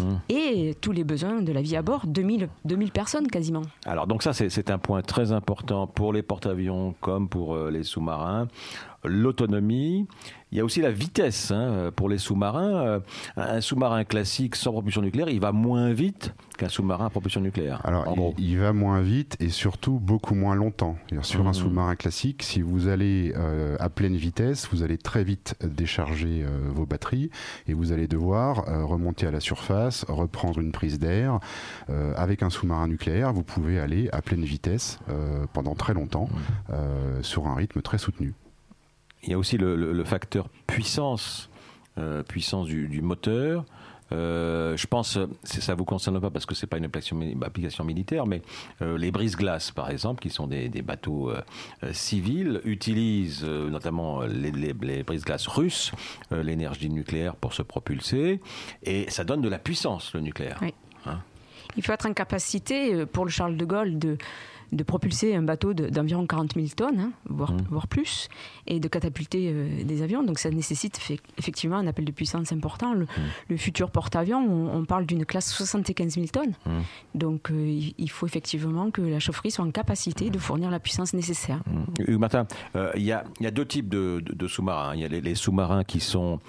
hmm. 0.00 0.18
et 0.28 0.76
tous 0.80 0.92
les 0.92 1.04
besoins 1.04 1.42
de 1.42 1.52
la 1.52 1.62
vie 1.62 1.76
à 1.76 1.82
bord, 1.82 2.06
2000, 2.06 2.48
2000 2.64 2.90
personnes 2.92 3.28
quasiment. 3.28 3.62
Alors 3.84 4.06
donc 4.06 4.22
ça 4.22 4.32
c'est 4.32 4.70
un 4.70 4.78
point 4.78 5.02
très 5.02 5.32
important 5.32 5.86
pour 5.86 6.12
les 6.12 6.22
porte-avions 6.22 6.94
comme 7.00 7.28
pour 7.28 7.54
euh, 7.54 7.70
les 7.70 7.82
sous-marins 7.82 8.48
l'autonomie. 9.06 10.06
Il 10.52 10.58
y 10.58 10.60
a 10.60 10.64
aussi 10.64 10.80
la 10.80 10.92
vitesse 10.92 11.50
hein, 11.50 11.90
pour 11.96 12.08
les 12.08 12.18
sous-marins. 12.18 12.86
Euh, 12.86 13.00
un 13.36 13.60
sous-marin 13.60 14.04
classique 14.04 14.54
sans 14.54 14.72
propulsion 14.72 15.02
nucléaire, 15.02 15.28
il 15.28 15.40
va 15.40 15.52
moins 15.52 15.92
vite 15.92 16.32
qu'un 16.56 16.68
sous-marin 16.68 17.06
à 17.06 17.10
propulsion 17.10 17.40
nucléaire. 17.40 17.80
Alors, 17.84 18.34
il, 18.38 18.58
va 18.58 18.72
moins 18.72 19.00
vite 19.00 19.36
et 19.40 19.48
surtout 19.48 19.98
beaucoup 19.98 20.34
moins 20.34 20.54
longtemps. 20.54 20.96
Sur 21.22 21.46
un 21.46 21.50
mmh. 21.50 21.54
sous-marin 21.54 21.96
classique, 21.96 22.42
si 22.42 22.62
vous 22.62 22.86
allez 22.86 23.34
euh, 23.36 23.76
à 23.80 23.90
pleine 23.90 24.16
vitesse, 24.16 24.68
vous 24.72 24.82
allez 24.82 24.98
très 24.98 25.24
vite 25.24 25.56
décharger 25.62 26.44
euh, 26.44 26.70
vos 26.70 26.86
batteries 26.86 27.30
et 27.66 27.74
vous 27.74 27.92
allez 27.92 28.06
devoir 28.06 28.64
remonter 28.86 29.26
à 29.26 29.30
la 29.30 29.40
surface, 29.40 29.65
reprendre 30.08 30.60
une 30.60 30.72
prise 30.72 30.98
d'air. 30.98 31.38
avec 32.16 32.42
un 32.42 32.50
sous-marin 32.50 32.88
nucléaire, 32.88 33.32
vous 33.32 33.42
pouvez 33.42 33.78
aller 33.78 34.08
à 34.12 34.22
pleine 34.22 34.44
vitesse 34.44 34.98
pendant 35.52 35.74
très 35.74 35.94
longtemps 35.94 36.28
mmh. 36.68 37.22
sur 37.22 37.46
un 37.46 37.54
rythme 37.54 37.82
très 37.82 37.98
soutenu. 37.98 38.34
Il 39.26 39.30
y 39.30 39.34
a 39.34 39.38
aussi 39.38 39.58
le, 39.58 40.04
facteur 40.04 40.48
puissance, 40.66 41.50
euh, 41.98 42.22
puissance 42.22 42.66
du, 42.66 43.02
moteur. 43.02 43.64
Euh, 44.12 44.76
je 44.76 44.86
pense, 44.86 45.18
ça 45.42 45.72
ne 45.72 45.78
vous 45.78 45.84
concerne 45.84 46.20
pas 46.20 46.30
parce 46.30 46.46
que 46.46 46.54
ce 46.54 46.64
n'est 46.64 46.68
pas 46.68 46.78
une 46.78 46.84
application, 46.84 47.84
militaire, 47.84 48.26
mais 48.26 48.42
euh, 48.82 48.96
les 48.98 49.10
brise-glaces, 49.10 49.70
par 49.70 49.90
exemple, 49.90 50.20
qui 50.20 50.30
sont 50.30 50.46
des, 50.46 50.68
bateaux 50.82 51.32
civils, 51.92 52.60
utilisent 52.64 53.44
notamment 53.44 54.22
les, 54.22 54.50
les 54.52 55.02
brise-glaces 55.02 55.46
russes, 55.46 55.92
l'énergie 56.30 56.90
nucléaire 56.90 57.34
pour 57.34 57.54
se 57.54 57.62
propulser, 57.62 58.40
et 58.82 59.10
ça 59.10 59.24
donne 59.24 59.40
de 59.40 59.48
la 59.48 59.58
puissance, 59.58 60.14
le 60.14 60.20
nucléaire. 60.20 60.60
Hein 61.06 61.20
Il 61.76 61.84
faut 61.84 61.92
être 61.92 62.06
en 62.06 62.12
capacité, 62.12 63.04
pour 63.06 63.24
le 63.24 63.30
Charles 63.30 63.56
de 63.56 63.64
Gaulle, 63.64 63.98
de 63.98 64.18
de 64.72 64.82
propulser 64.82 65.34
un 65.34 65.42
bateau 65.42 65.74
d'environ 65.74 66.26
40 66.26 66.54
000 66.54 66.66
tonnes, 66.76 67.00
hein, 67.00 67.12
voire, 67.28 67.52
mmh. 67.52 67.66
voire, 67.70 67.86
plus, 67.86 68.28
et 68.66 68.80
de 68.80 68.88
catapulter 68.88 69.50
euh, 69.52 69.84
des 69.84 70.02
avions. 70.02 70.22
Donc 70.22 70.38
ça 70.38 70.50
nécessite 70.50 71.00
effectivement 71.38 71.76
un 71.76 71.86
appel 71.86 72.04
de 72.04 72.12
puissance 72.12 72.52
important. 72.52 72.94
Le, 72.94 73.06
mmh. 73.50 73.58
futur 73.58 73.90
porte-avions, 73.90 74.38
on, 74.72 74.84
parle 74.84 75.06
d'une 75.06 75.24
classe 75.24 75.52
75 75.52 76.14
000 76.14 76.26
tonnes. 76.26 76.54
Mmh. 76.64 76.70
Donc 77.14 77.50
euh, 77.50 77.80
il 77.98 78.10
faut 78.10 78.26
effectivement 78.26 78.90
que 78.90 79.02
la 79.02 79.18
chaufferie 79.18 79.50
soit 79.50 79.64
en 79.64 79.70
capacité 79.70 80.30
de 80.30 80.38
fournir 80.38 80.70
la 80.70 80.80
puissance 80.80 81.14
nécessaire. 81.14 81.60
Hugues 81.98 82.18
Martin, 82.18 82.46
euh, 82.74 82.92
il 82.96 83.02
y, 83.02 83.12
a, 83.12 83.24
y, 83.40 83.46
a, 83.46 83.50
deux 83.50 83.66
types 83.66 83.88
de, 83.88 84.46
sous-marins. 84.46 84.94
Il 84.94 85.00
y 85.00 85.04
a 85.04 85.08
les, 85.08 85.20
les 85.20 85.34
sous-marins 85.34 85.84
qui 85.84 86.00
sont 86.00 86.40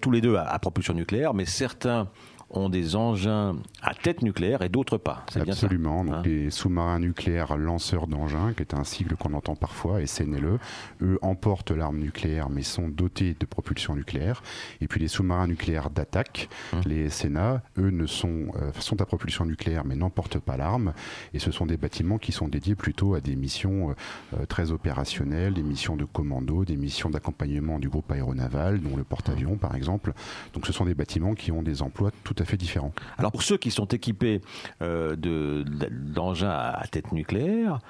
tous 0.00 0.10
les 0.10 0.20
deux 0.20 0.36
à 0.36 0.58
propulsion 0.58 0.94
nucléaire, 0.94 1.34
mais 1.34 1.44
certains 1.46 2.08
ont 2.50 2.68
des 2.68 2.96
engins 2.96 3.56
à 3.82 3.94
tête 3.94 4.22
nucléaire 4.22 4.62
et 4.62 4.68
d'autres 4.68 4.96
pas. 4.96 5.24
Absolument. 5.34 6.04
Bien 6.04 6.12
ça, 6.14 6.18
Donc 6.18 6.26
hein 6.26 6.28
les 6.28 6.50
sous-marins 6.50 6.98
nucléaires 6.98 7.56
lanceurs 7.56 8.06
d'engins, 8.06 8.52
qui 8.54 8.62
est 8.62 8.74
un 8.74 8.84
sigle 8.84 9.16
qu'on 9.16 9.34
entend 9.34 9.54
parfois, 9.54 10.04
SNLE, 10.06 10.58
eux 11.02 11.18
emportent 11.22 11.70
l'arme 11.70 11.98
nucléaire 11.98 12.48
mais 12.48 12.62
sont 12.62 12.88
dotés 12.88 13.36
de 13.38 13.46
propulsion 13.46 13.94
nucléaire. 13.94 14.42
Et 14.80 14.88
puis 14.88 15.00
les 15.00 15.08
sous-marins 15.08 15.46
nucléaires 15.46 15.90
d'attaque, 15.90 16.48
hum. 16.72 16.80
les 16.86 17.10
SNA, 17.10 17.62
eux 17.78 17.90
ne 17.90 18.06
sont, 18.06 18.46
euh, 18.56 18.70
sont 18.78 19.00
à 19.00 19.06
propulsion 19.06 19.44
nucléaire 19.44 19.84
mais 19.84 19.94
n'emportent 19.94 20.38
pas 20.38 20.56
l'arme. 20.56 20.92
Et 21.34 21.38
ce 21.38 21.50
sont 21.50 21.66
des 21.66 21.76
bâtiments 21.76 22.18
qui 22.18 22.32
sont 22.32 22.48
dédiés 22.48 22.74
plutôt 22.74 23.14
à 23.14 23.20
des 23.20 23.36
missions 23.36 23.94
euh, 24.34 24.46
très 24.46 24.70
opérationnelles, 24.70 25.54
des 25.54 25.62
missions 25.62 25.96
de 25.96 26.04
commando, 26.04 26.64
des 26.64 26.76
missions 26.76 27.10
d'accompagnement 27.10 27.78
du 27.78 27.88
groupe 27.88 28.10
aéronaval, 28.10 28.80
dont 28.80 28.96
le 28.96 29.04
porte-avions 29.04 29.56
par 29.56 29.74
exemple. 29.74 30.12
Donc 30.54 30.66
ce 30.66 30.72
sont 30.72 30.84
des 30.84 30.94
bâtiments 30.94 31.34
qui 31.34 31.52
ont 31.52 31.62
des 31.62 31.82
emplois 31.82 32.10
tout 32.24 32.37
fait 32.44 32.56
différent. 32.56 32.92
Alors 33.16 33.32
pour 33.32 33.42
ceux 33.42 33.56
qui 33.56 33.70
sont 33.70 33.86
équipés 33.86 34.40
euh, 34.82 35.16
d'engins 35.16 36.50
à 36.50 36.86
tête 36.86 37.12
nucléaire, 37.12 37.80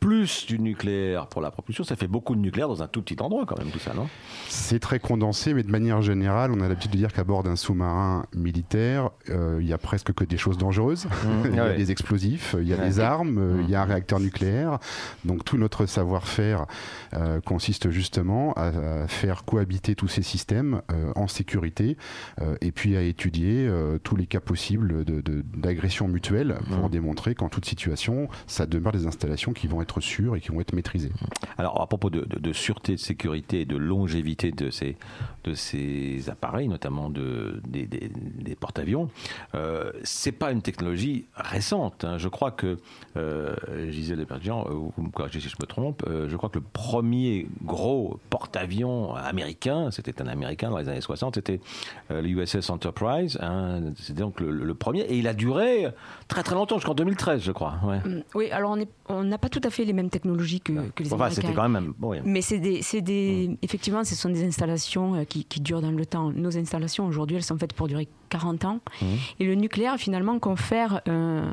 plus 0.00 0.46
du 0.46 0.58
nucléaire 0.58 1.26
pour 1.26 1.40
la 1.40 1.50
propulsion, 1.50 1.84
ça 1.84 1.96
fait 1.96 2.06
beaucoup 2.06 2.34
de 2.34 2.40
nucléaire 2.40 2.68
dans 2.68 2.82
un 2.82 2.88
tout 2.88 3.02
petit 3.02 3.20
endroit 3.20 3.44
quand 3.46 3.58
même, 3.58 3.70
tout 3.70 3.78
ça, 3.78 3.94
non? 3.94 4.08
C'est 4.48 4.78
très 4.78 4.98
condensé, 4.98 5.54
mais 5.54 5.62
de 5.62 5.70
manière 5.70 6.02
générale, 6.02 6.52
on 6.52 6.60
a 6.60 6.68
l'habitude 6.68 6.92
de 6.92 6.96
dire 6.96 7.12
qu'à 7.12 7.24
bord 7.24 7.42
d'un 7.42 7.56
sous-marin 7.56 8.26
militaire, 8.34 9.10
euh, 9.30 9.58
il 9.60 9.66
y 9.66 9.72
a 9.72 9.78
presque 9.78 10.12
que 10.12 10.24
des 10.24 10.36
choses 10.36 10.58
dangereuses. 10.58 11.06
Mmh. 11.06 11.28
il 11.50 11.54
y 11.56 11.60
a 11.60 11.74
des 11.74 11.90
explosifs, 11.90 12.56
il 12.60 12.68
y 12.68 12.72
a 12.72 12.76
des 12.76 13.00
armes, 13.00 13.38
euh, 13.38 13.62
il 13.62 13.70
y 13.70 13.74
a 13.74 13.82
un 13.82 13.86
mmh. 13.86 13.90
réacteur 13.90 14.20
nucléaire. 14.20 14.78
Donc 15.24 15.44
tout 15.44 15.58
notre 15.58 15.86
savoir-faire 15.86 16.66
euh, 17.14 17.40
consiste 17.40 17.90
justement 17.90 18.52
à, 18.54 19.06
faire 19.08 19.44
cohabiter 19.44 19.94
tous 19.94 20.08
ces 20.08 20.22
systèmes 20.22 20.82
en 21.14 21.28
sécurité 21.28 21.96
et 22.60 22.72
puis 22.72 22.96
à 22.96 23.02
étudier 23.02 23.70
tous 24.02 24.16
les 24.16 24.26
cas 24.26 24.40
possibles 24.40 25.04
d'agression 25.04 26.08
mutuelle 26.08 26.56
pour 26.70 26.88
mmh. 26.88 26.90
démontrer 26.90 27.34
qu'en 27.34 27.48
toute 27.48 27.64
situation, 27.64 28.28
ça 28.46 28.66
demeure 28.66 28.92
des 28.92 29.06
installations 29.06 29.52
qui 29.52 29.66
vont 29.66 29.82
être 29.82 29.95
être 29.96 30.04
sûrs 30.04 30.36
et 30.36 30.40
qui 30.40 30.48
vont 30.48 30.60
être 30.60 30.72
maîtrisés. 30.72 31.12
Alors, 31.58 31.80
à 31.80 31.86
propos 31.86 32.10
de, 32.10 32.52
sûreté, 32.52 32.92
de 32.92 33.00
sécurité 33.00 33.62
et 33.62 33.64
de 33.64 33.76
longévité 33.76 34.50
de 34.50 34.70
ces, 34.70 34.96
de 35.44 35.54
ces 35.54 36.28
appareils, 36.28 36.68
notamment 36.68 37.10
de, 37.10 37.60
des, 37.66 37.86
des, 37.86 38.56
porte-avions, 38.56 39.10
euh, 39.54 39.92
c'est 40.02 40.32
pas 40.32 40.52
une 40.52 40.62
technologie 40.62 41.26
récente. 41.36 42.04
Hein. 42.04 42.18
Je 42.18 42.28
crois 42.28 42.50
que, 42.50 42.78
euh, 43.16 43.54
Gisèle 43.90 44.18
Deperdian, 44.18 44.66
euh, 44.68 44.72
vous 44.96 45.02
me 45.02 45.10
corrigez 45.10 45.40
si 45.40 45.48
je 45.48 45.56
me 45.60 45.66
trompe, 45.66 46.02
euh, 46.06 46.28
je 46.28 46.36
crois 46.36 46.48
que 46.48 46.58
le 46.58 46.64
premier 46.72 47.46
gros 47.62 48.18
porte-avions 48.30 49.14
américain, 49.14 49.90
c'était 49.90 50.20
un 50.22 50.26
américain 50.26 50.70
dans 50.70 50.78
les 50.78 50.88
années 50.88 51.00
60, 51.00 51.36
c'était 51.36 51.60
l'USS 52.10 52.70
Enterprise. 52.70 53.38
Hein. 53.40 53.92
c'était 53.96 54.20
donc 54.20 54.40
le, 54.40 54.74
premier. 54.74 55.00
Et 55.00 55.16
il 55.16 55.28
a 55.28 55.34
duré 55.34 55.88
très 56.28 56.42
très 56.42 56.54
longtemps, 56.54 56.76
jusqu'en 56.76 56.94
2013, 56.94 57.42
je 57.42 57.52
crois. 57.52 57.72
Mm, 58.04 58.22
oui, 58.34 58.50
alors 58.50 58.76
on 59.08 59.24
n'a 59.24 59.38
pas 59.38 59.48
tout 59.48 59.60
à 59.64 59.70
fait 59.70 59.75
les 59.84 59.92
mêmes 59.92 60.10
technologies 60.10 60.60
que, 60.60 60.72
que 60.90 61.02
les 61.02 61.12
enfin, 61.12 61.26
Américains. 61.26 61.52
Quand 61.54 61.68
même, 61.68 61.94
Mais 62.24 62.40
c'est 62.40 62.58
des, 62.58 62.80
des 63.00 63.48
mm. 63.48 63.56
effectivement, 63.62 64.04
ce 64.04 64.14
sont 64.14 64.30
des 64.30 64.44
installations 64.44 65.24
qui, 65.24 65.44
qui, 65.44 65.60
durent 65.60 65.82
dans 65.82 65.90
le 65.90 66.06
temps. 66.06 66.30
Nos 66.32 66.56
installations 66.56 67.06
aujourd'hui, 67.06 67.36
elles 67.36 67.44
sont 67.44 67.58
faites 67.58 67.72
pour 67.72 67.88
durer 67.88 68.08
40 68.28 68.64
ans. 68.64 68.80
Mm. 69.00 69.06
Et 69.40 69.44
le 69.44 69.54
nucléaire, 69.54 69.96
finalement, 69.98 70.38
confère 70.38 71.00
un, 71.06 71.52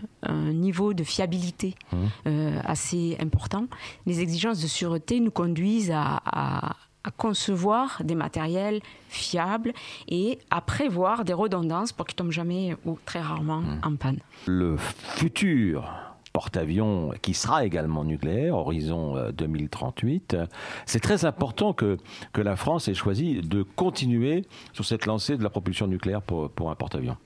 niveau 0.54 0.94
de 0.94 1.04
fiabilité 1.04 1.76
mm. 1.92 1.98
euh, 2.28 2.60
assez 2.66 3.18
important. 3.20 3.68
Les 4.06 4.22
exigences 4.22 4.62
de 4.62 4.68
sûreté 4.68 5.20
nous 5.20 5.32
conduisent 5.32 5.92
à, 5.92 6.22
à 6.26 6.76
à 7.04 7.12
concevoir 7.12 8.02
des 8.04 8.16
matériels 8.16 8.82
fiables 9.10 9.74
et 10.08 10.40
à 10.50 10.62
prévoir 10.62 11.26
des 11.26 11.34
redondances 11.34 11.92
pour 11.92 12.06
qu'ils 12.06 12.16
tombent 12.16 12.32
jamais 12.32 12.76
ou 12.86 12.98
très 13.06 13.20
rarement 13.20 13.64
en 13.84 13.96
panne. 13.96 14.20
Le 14.48 14.78
futur 14.78 16.13
porte-avions 16.34 17.14
qui 17.22 17.36
sera 17.36 17.64
également 17.64 18.04
nucléaire, 18.04 18.56
horizon 18.56 19.32
2038. 19.32 20.34
Euh, 20.34 20.46
C'est 20.86 21.00
très 21.00 21.26
important 21.26 21.74
que, 21.74 21.98
que 22.34 22.42
la 22.42 22.56
France 22.56 22.88
ait 22.88 22.96
choisi 22.96 23.42
de 23.42 23.62
continuer 23.62 24.46
sur 24.74 24.84
cette 24.84 25.06
lancée 25.06 25.38
de 25.38 25.44
la 25.44 25.52
propulsion 25.52 25.88
nucléaire 25.88 26.24
pour, 26.24 26.50
pour 26.50 26.72
un 26.72 26.76
porte-avions. 26.76 27.18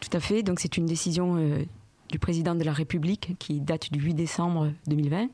Tout 0.00 0.14
à 0.16 0.20
fait. 0.20 0.42
Donc 0.42 0.58
c'est 0.58 0.76
une 0.76 0.86
décision 0.86 1.36
euh, 1.36 1.64
du 2.10 2.18
président 2.18 2.56
de 2.56 2.64
la 2.64 2.72
République 2.72 3.36
qui 3.38 3.60
date 3.60 3.92
du 3.92 4.00
8 4.00 4.14
décembre 4.14 4.72
2020. 4.88 5.28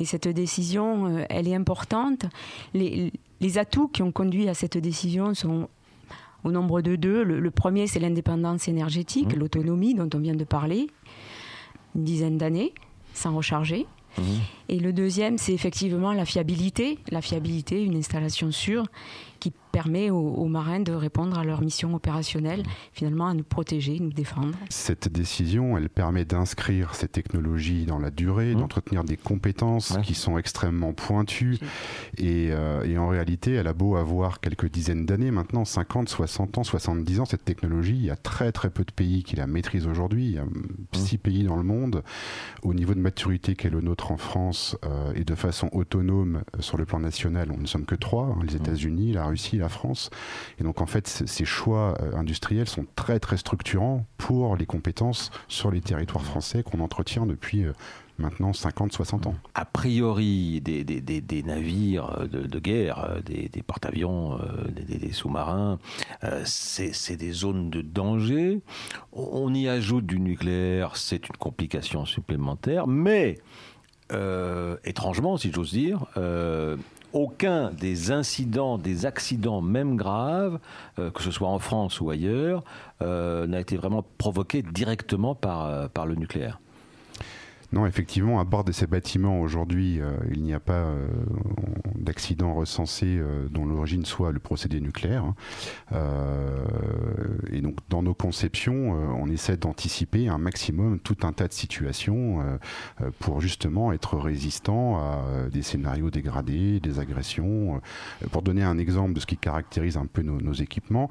Et 0.00 0.04
cette 0.06 0.28
décision, 0.28 1.06
euh, 1.06 1.24
elle 1.28 1.46
est 1.46 1.54
importante. 1.54 2.24
Les, 2.72 3.12
les, 3.40 3.58
atouts 3.58 3.88
qui 3.88 4.02
ont 4.02 4.12
conduit 4.12 4.48
à 4.48 4.54
cette 4.54 4.78
décision 4.78 5.34
sont 5.34 5.68
au 6.44 6.50
nombre 6.50 6.80
de 6.80 6.96
deux. 6.96 7.22
Le, 7.22 7.50
premier, 7.50 7.86
c'est 7.86 8.00
l'indépendance 8.00 8.68
énergétique, 8.68 9.34
mmh. 9.34 9.38
l'autonomie 9.38 9.94
dont 9.94 10.08
on 10.14 10.18
vient 10.18 10.34
de 10.34 10.44
parler 10.44 10.88
une 11.96 12.04
dizaine 12.04 12.38
d'années 12.38 12.72
sans 13.14 13.34
recharger. 13.34 13.86
Mmh. 14.18 14.22
Et 14.68 14.78
le 14.78 14.92
deuxième, 14.92 15.38
c'est 15.38 15.52
effectivement 15.52 16.12
la 16.12 16.24
fiabilité. 16.24 16.98
La 17.10 17.20
fiabilité, 17.20 17.82
une 17.82 17.96
installation 17.96 18.50
sûre 18.52 18.86
qui 19.40 19.52
permet 19.76 20.08
aux, 20.08 20.46
marins 20.46 20.80
de 20.80 20.92
répondre 20.92 21.38
à 21.38 21.44
leur 21.44 21.60
mission 21.60 21.94
opérationnelle, 21.94 22.62
finalement 22.94 23.26
à 23.26 23.34
nous 23.34 23.44
protéger, 23.44 24.00
nous 24.00 24.10
défendre. 24.10 24.56
Cette 24.70 25.12
décision, 25.12 25.76
elle 25.76 25.90
permet 25.90 26.24
d'inscrire 26.24 26.94
ces 26.94 27.08
technologies 27.08 27.84
dans 27.84 27.98
la 27.98 28.10
durée, 28.10 28.54
mmh. 28.54 28.58
d'entretenir 28.58 29.04
des 29.04 29.18
compétences 29.18 29.98
qui 30.02 30.14
sont 30.14 30.38
extrêmement 30.38 30.94
pointues. 30.94 31.58
Et, 32.16 32.52
euh, 32.52 32.84
et, 32.84 32.96
en 32.96 33.08
réalité, 33.08 33.52
elle 33.52 33.66
a 33.66 33.74
beau 33.74 33.96
avoir 33.96 34.40
quelques 34.40 34.70
dizaines 34.70 35.04
d'années 35.04 35.30
maintenant, 35.30 35.66
50, 35.66 36.08
60 36.08 36.56
ans, 36.56 36.64
70 36.64 37.20
ans, 37.20 37.24
cette 37.26 37.44
technologie, 37.44 37.96
il 37.96 38.06
y 38.06 38.10
a 38.10 38.16
très 38.16 38.52
très 38.52 38.70
peu 38.70 38.82
de 38.82 38.92
pays 38.92 39.24
qui 39.24 39.36
la 39.36 39.46
maîtrisent 39.46 39.86
aujourd'hui. 39.86 40.24
Il 40.24 40.32
y 40.32 40.38
a 40.38 40.46
mmh. 40.46 40.48
six 40.94 41.18
pays 41.18 41.44
dans 41.44 41.56
le 41.56 41.64
monde. 41.64 42.02
Au 42.62 42.72
niveau 42.72 42.94
de 42.94 43.00
maturité 43.00 43.56
qu'est 43.56 43.68
le 43.68 43.82
nôtre 43.82 44.10
en 44.10 44.16
France 44.16 44.78
euh, 44.86 45.12
et 45.14 45.24
de 45.24 45.34
façon 45.34 45.68
autonome 45.72 46.40
euh, 46.56 46.62
sur 46.62 46.78
le 46.78 46.86
plan 46.86 46.98
national, 46.98 47.50
on 47.52 47.58
ne 47.58 47.66
sommes 47.66 47.84
que 47.84 47.94
trois, 47.94 48.24
hein, 48.24 48.38
les 48.42 48.54
mmh. 48.54 48.62
États-Unis, 48.62 49.12
la 49.12 49.26
Russie, 49.26 49.58
la 49.58 49.65
France. 49.68 50.10
Et 50.58 50.64
donc 50.64 50.80
en 50.80 50.86
fait, 50.86 51.06
ces 51.06 51.44
choix 51.44 51.96
euh, 52.00 52.16
industriels 52.16 52.68
sont 52.68 52.86
très 52.96 53.18
très 53.20 53.36
structurants 53.36 54.04
pour 54.18 54.56
les 54.56 54.66
compétences 54.66 55.30
sur 55.48 55.70
les 55.70 55.80
territoires 55.80 56.24
français 56.24 56.62
qu'on 56.62 56.80
entretient 56.80 57.26
depuis 57.26 57.64
euh, 57.64 57.72
maintenant 58.18 58.52
50, 58.52 58.92
60 58.92 59.26
ans. 59.26 59.34
A 59.54 59.64
priori, 59.64 60.60
des, 60.60 61.42
navires 61.44 62.26
de, 62.30 62.58
guerre, 62.58 63.04
euh, 63.04 63.20
des, 63.20 63.62
porte-avions, 63.66 64.38
des, 64.70 65.12
sous-marins, 65.12 65.78
c'est 66.44 67.16
des 67.16 67.32
zones 67.32 67.68
de 67.70 67.82
danger. 67.82 68.60
On 69.12 69.52
y 69.52 69.68
ajoute 69.68 70.06
du 70.06 70.18
nucléaire, 70.18 70.96
c'est 70.96 71.28
une 71.28 71.36
complication 71.36 72.06
supplémentaire, 72.06 72.86
mais 72.86 73.38
étrangement, 74.84 75.36
si 75.36 75.52
j'ose 75.52 75.72
dire, 75.72 76.06
aucun 77.16 77.70
des 77.70 78.12
incidents, 78.12 78.78
des 78.78 79.06
accidents, 79.06 79.62
même 79.62 79.96
graves, 79.96 80.58
euh, 80.98 81.10
que 81.10 81.22
ce 81.22 81.30
soit 81.30 81.48
en 81.48 81.58
France 81.58 82.00
ou 82.00 82.10
ailleurs, 82.10 82.62
euh, 83.02 83.46
n'a 83.46 83.60
été 83.60 83.76
vraiment 83.76 84.04
provoqué 84.18 84.62
directement 84.62 85.34
par, 85.34 85.64
euh, 85.64 85.88
par 85.88 86.06
le 86.06 86.14
nucléaire. 86.14 86.60
Non, 87.72 87.86
effectivement, 87.86 88.40
à 88.40 88.44
bord 88.44 88.64
de 88.64 88.72
ces 88.72 88.86
bâtiments 88.86 89.40
aujourd'hui, 89.40 90.00
euh, 90.00 90.16
il 90.30 90.42
n'y 90.42 90.54
a 90.54 90.60
pas 90.60 90.84
euh, 90.84 91.06
d'accident 91.96 92.54
recensé 92.54 93.06
euh, 93.06 93.48
dont 93.50 93.64
l'origine 93.64 94.04
soit 94.04 94.32
le 94.32 94.38
procédé 94.38 94.80
nucléaire. 94.80 95.24
Hein. 95.24 95.34
et 97.50 97.60
donc, 97.60 97.76
dans 97.88 98.02
nos 98.02 98.14
conceptions, 98.14 98.92
on 99.20 99.28
essaie 99.28 99.56
d'anticiper 99.56 100.28
un 100.28 100.38
maximum 100.38 100.98
tout 101.00 101.16
un 101.22 101.32
tas 101.32 101.48
de 101.48 101.52
situations 101.52 102.58
pour 103.18 103.40
justement 103.40 103.92
être 103.92 104.16
résistant 104.16 104.98
à 104.98 105.48
des 105.50 105.62
scénarios 105.62 106.10
dégradés, 106.10 106.80
des 106.80 106.98
agressions. 106.98 107.80
Pour 108.30 108.42
donner 108.42 108.62
un 108.62 108.78
exemple 108.78 109.14
de 109.14 109.20
ce 109.20 109.26
qui 109.26 109.36
caractérise 109.36 109.96
un 109.96 110.06
peu 110.06 110.22
nos, 110.22 110.52
équipements, 110.52 111.08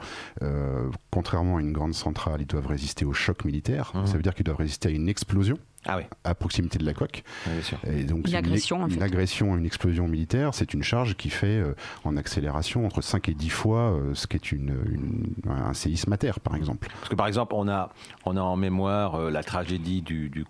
contrairement 1.12 1.58
à 1.58 1.62
une 1.62 1.74
grande 1.74 1.94
centrale, 1.94 2.42
ils 2.42 2.48
doivent 2.48 2.68
résister 2.68 3.06
au 3.06 3.14
choc 3.14 3.46
militaire. 3.46 3.92
Mmh. 3.94 4.06
Ça 4.08 4.14
veut 4.18 4.24
dire 4.24 4.34
qu'ils 4.34 4.46
doivent 4.46 4.58
résister 4.58 4.90
à 4.90 4.92
une 4.92 5.10
explosion 5.10 5.58
ah 5.88 6.00
à 6.24 6.36
proximité 6.36 6.78
de 6.78 6.86
la 6.86 6.94
coque. 6.94 7.24
Et 7.88 8.04
donc, 8.04 8.28
une 8.28 8.36
agression, 8.36 8.88
une, 8.88 9.04
agression, 9.04 9.56
une 9.56 9.66
explosion 9.66 10.08
militaire, 10.08 10.54
c'est 10.54 10.74
une 10.74 10.84
charge 10.84 11.16
qui 11.16 11.30
fait 11.30 11.60
euh, 11.60 11.76
en 12.04 12.18
accélération 12.18 12.86
entre 12.86 13.02
5 13.02 13.30
et 13.30 13.34
10 13.34 13.50
fois 13.50 13.92
euh, 13.92 14.16
ce 14.16 14.26
qu'est 14.26 14.52
une, 14.52 15.36
un 15.48 15.74
séisme 15.74 16.12
à 16.14 16.18
terre, 16.18 16.40
par 16.40 16.56
exemple. 16.56 16.88
Parce 17.00 17.10
que 17.10 17.16
par 17.16 17.28
exemple, 17.28 17.54
on 17.56 17.68
a, 17.68 17.92
on 18.26 18.36
a 18.36 18.42
en 18.42 18.56
mémoire 18.56 19.16
euh, 19.16 19.30
la 19.30 19.44
tragédie 19.44 20.02
du, 20.02 20.30
du 20.30 20.46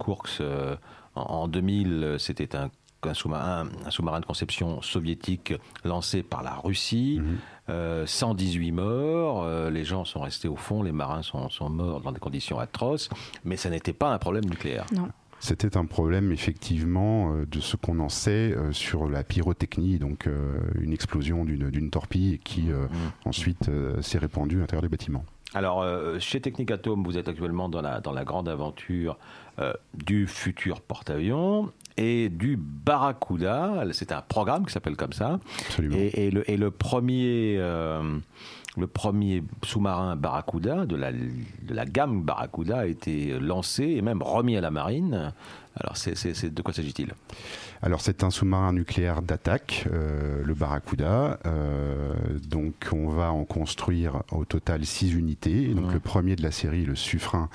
en, 1.15 1.48
2000, 1.48 2.15
c'était 2.20 2.56
un 2.56 2.70
un 3.08 3.13
sous-marin, 3.13 3.68
un 3.86 3.92
sous-marin 3.92 4.20
de 4.20 4.25
conception 4.25 4.82
soviétique 4.82 5.54
lancé 5.84 6.24
par 6.24 6.42
la 6.42 6.56
Russie. 6.56 7.22
118 7.68 8.72
mhm. 8.72 8.75
morts, 8.75 9.70
les 9.70 9.84
gens 9.84 10.06
sont 10.06 10.22
restés 10.22 10.48
au 10.48 10.56
fond, 10.56 10.82
les 10.82 10.92
marins 10.92 11.22
sont, 11.22 11.50
sont 11.50 11.70
morts 11.70 12.01
dans 12.01 12.12
des 12.12 12.20
conditions 12.20 12.58
atroces, 12.58 13.10
mais 13.44 13.58
ça 13.58 13.70
n'était 13.70 13.94
pas 13.94 14.10
un 14.10 14.18
problème 14.18 14.46
nucléaire. 14.46 14.86
Non. 14.92 15.10
C'était 15.46 15.78
un 15.78 15.86
problème 15.86 16.32
effectivement 16.32 17.36
de 17.50 17.60
ce 17.60 17.78
qu'on 17.78 18.00
en 18.00 18.10
sait 18.10 18.56
sur 18.72 19.08
la 19.08 19.24
pyrotechnie, 19.24 20.00
donc 20.00 20.28
une 20.80 20.92
explosion 20.92 21.46
d'une 21.46 21.90
torpille 21.92 22.40
qui 22.40 22.64
mmh. 22.64 22.88
ensuite 23.25 23.70
s'est 24.02 24.18
répandue 24.18 24.58
à 24.58 24.62
l'intérieur 24.62 24.82
du 24.82 24.90
bâtiment. 24.90 25.24
Alors, 25.54 25.86
chez 26.20 26.42
Technicatom, 26.42 27.04
vous 27.04 27.20
êtes 27.20 27.28
actuellement 27.28 27.70
dans 27.70 27.84
la, 27.84 28.02
dans 28.02 28.12
la 28.12 28.24
grande 28.24 28.50
aventure 28.50 29.20
du 29.94 30.25
futur 30.25 30.82
porte-avions 30.82 31.72
et 31.98 32.30
du 32.30 32.58
Barracuda. 32.58 33.84
C'est 33.92 34.12
un 34.12 34.22
programme 34.22 34.66
qui 34.66 34.74
s'appelle 34.74 34.96
comme 34.96 35.14
ça. 35.14 35.40
Et, 35.80 36.32
le, 36.32 36.50
et, 36.50 36.58
le, 36.58 36.72
premier. 36.72 37.56
Euh, 37.58 38.18
le 38.77 38.88
premier 38.88 39.44
sous-marin 39.63 40.15
Barracuda 40.15 40.86
de 40.86 40.96
la, 40.96 41.86
gamme 41.86 42.24
Barracuda 42.24 42.79
a 42.79 42.86
été 42.86 43.39
lancé 43.39 43.84
et 43.84 44.01
même 44.01 44.22
remis 44.22 44.58
à 44.58 44.62
la 44.62 44.72
marine. 44.72 45.34
Alors, 45.79 45.98
c'est, 45.98 46.53
de 46.53 46.62
quoi 46.62 46.74
s'agit-il? 46.74 47.13
Alors 47.82 48.01
c'est 48.01 48.24
un 48.24 48.29
sous-marin 48.29 48.74
nucléaire 48.74 49.22
d'attaque, 49.22 49.88
euh, 49.91 50.41
le 50.44 50.53
Barracuda. 50.53 51.39
Euh, 51.46 52.13
donc 52.50 52.74
on 52.91 53.10
va 53.10 53.32
en 53.32 53.44
construire 53.44 54.24
au 54.32 54.46
total 54.46 54.86
6 54.86 55.13
unités. 55.13 55.67
donc 55.67 55.94
le 55.94 56.00
premier 56.00 56.36
de 56.36 56.44
la 56.44 56.51
série, 56.51 56.86
le 56.86 56.96
Suffren, 56.96 57.48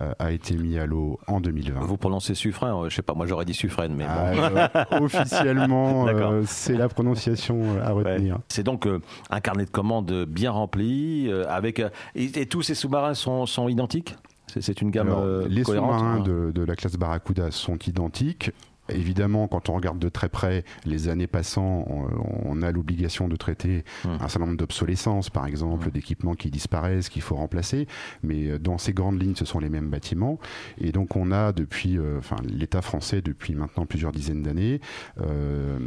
euh, 0.00 0.12
a 0.18 0.32
été 0.32 0.56
mis 0.56 0.78
à 0.78 0.86
l'eau 0.86 1.20
en 1.26 1.40
2020. 1.40 1.80
Vous 1.80 1.96
prononcez 1.96 2.34
Suffren 2.34 2.88
Je 2.88 2.94
sais 2.94 3.02
pas, 3.02 3.14
moi 3.14 3.26
j'aurais 3.26 3.44
dit 3.44 3.54
Suffren, 3.54 3.94
mais 3.94 4.06
ah, 4.08 4.86
officiellement, 5.00 6.06
c'est 6.46 6.76
la 6.76 6.88
prononciation 6.88 7.80
à 7.82 7.90
retenir. 7.90 8.38
C'est 8.48 8.64
donc 8.64 8.88
un 9.30 9.40
carnet 9.40 9.66
de 9.66 9.70
commandes 9.70 10.24
bien 10.24 10.50
rempli, 10.50 11.30
avec 11.48 11.82
et, 12.14 12.46
tous 12.46 12.62
ces 12.62 12.74
sous-marins 12.74 13.14
sont, 13.14 13.46
sont 13.46 13.68
identiques? 13.68 14.16
C'est 14.60 14.80
une 14.80 14.90
gamme 14.90 15.14
Les 15.48 15.64
sous-marins 15.64 16.16
hein. 16.16 16.20
de, 16.20 16.52
de, 16.54 16.62
la 16.62 16.76
classe 16.76 16.96
Barracuda 16.96 17.50
sont 17.50 17.78
identiques. 17.86 18.52
Évidemment, 18.88 19.48
quand 19.48 19.68
on 19.68 19.74
regarde 19.74 19.98
de 19.98 20.08
très 20.08 20.28
près, 20.28 20.64
les 20.84 21.08
années 21.08 21.26
passant, 21.26 21.86
on, 21.88 22.62
a 22.62 22.72
l'obligation 22.72 23.28
de 23.28 23.36
traiter 23.36 23.84
hum. 24.04 24.18
un 24.20 24.28
certain 24.28 24.46
nombre 24.46 24.56
d'obsolescences, 24.56 25.30
par 25.30 25.46
exemple, 25.46 25.86
hum. 25.86 25.92
d'équipements 25.92 26.34
qui 26.34 26.50
disparaissent, 26.50 27.08
qu'il 27.08 27.22
faut 27.22 27.36
remplacer. 27.36 27.86
Mais 28.22 28.46
euh, 28.46 28.58
dans 28.58 28.78
ces 28.78 28.92
grandes 28.92 29.20
lignes, 29.20 29.36
ce 29.36 29.44
sont 29.44 29.60
les 29.60 29.68
mêmes 29.68 29.88
bâtiments. 29.88 30.38
Et 30.78 30.92
donc, 30.92 31.16
on 31.16 31.30
a 31.30 31.52
depuis, 31.52 31.98
euh, 31.98 32.18
enfin, 32.18 32.36
l'État 32.44 32.82
français, 32.82 33.20
depuis 33.22 33.54
maintenant 33.54 33.86
plusieurs 33.86 34.12
dizaines 34.12 34.42
d'années, 34.42 34.80
euh, 35.20 35.78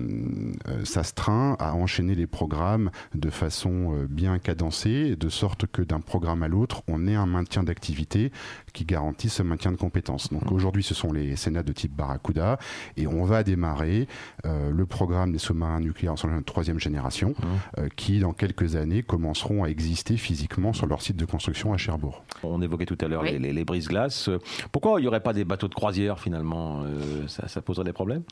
s'astreint 0.83 1.55
à 1.59 1.73
enchaîner 1.73 2.15
les 2.15 2.27
programmes 2.27 2.91
de 3.15 3.29
façon 3.29 4.05
bien 4.09 4.39
cadencée, 4.39 5.15
de 5.15 5.29
sorte 5.29 5.65
que 5.67 5.81
d'un 5.81 5.99
programme 5.99 6.43
à 6.43 6.47
l'autre, 6.47 6.83
on 6.87 7.07
ait 7.07 7.15
un 7.15 7.25
maintien 7.25 7.63
d'activité 7.63 8.31
qui 8.73 8.85
garantit 8.85 9.29
ce 9.29 9.43
maintien 9.43 9.71
de 9.71 9.77
compétences. 9.77 10.31
Donc, 10.31 10.43
hum. 10.47 10.53
aujourd'hui, 10.53 10.83
ce 10.83 10.93
sont 10.93 11.11
les 11.11 11.35
Sénats 11.35 11.63
de 11.63 11.73
type 11.73 11.95
Barracuda 11.95 12.59
et 12.97 13.07
on 13.07 13.23
va 13.23 13.43
démarrer 13.43 14.07
euh, 14.45 14.71
le 14.71 14.85
programme 14.85 15.31
des 15.31 15.37
sous-marins 15.37 15.79
nucléaires 15.79 16.13
en 16.13 16.41
troisième 16.41 16.79
génération, 16.79 17.29
mmh. 17.29 17.79
euh, 17.79 17.89
qui 17.95 18.19
dans 18.19 18.33
quelques 18.33 18.75
années 18.75 19.03
commenceront 19.03 19.63
à 19.63 19.67
exister 19.67 20.17
physiquement 20.17 20.73
sur 20.73 20.87
leur 20.87 21.01
site 21.01 21.17
de 21.17 21.25
construction 21.25 21.73
à 21.73 21.77
Cherbourg. 21.77 22.23
On 22.43 22.61
évoquait 22.61 22.85
tout 22.85 22.97
à 23.01 23.07
l'heure 23.07 23.23
les, 23.23 23.39
les, 23.39 23.65
brises-glaces. 23.65 24.29
Pourquoi 24.71 24.99
il 24.99 25.03
n'y 25.03 25.07
aurait 25.07 25.21
pas 25.21 25.33
des 25.33 25.45
bateaux 25.45 25.67
de 25.67 25.75
croisière 25.75 26.19
finalement 26.19 26.83
euh, 26.83 27.27
ça, 27.27 27.47
ça 27.47 27.61
poserait 27.61 27.85
des 27.85 27.93
problèmes? 27.93 28.23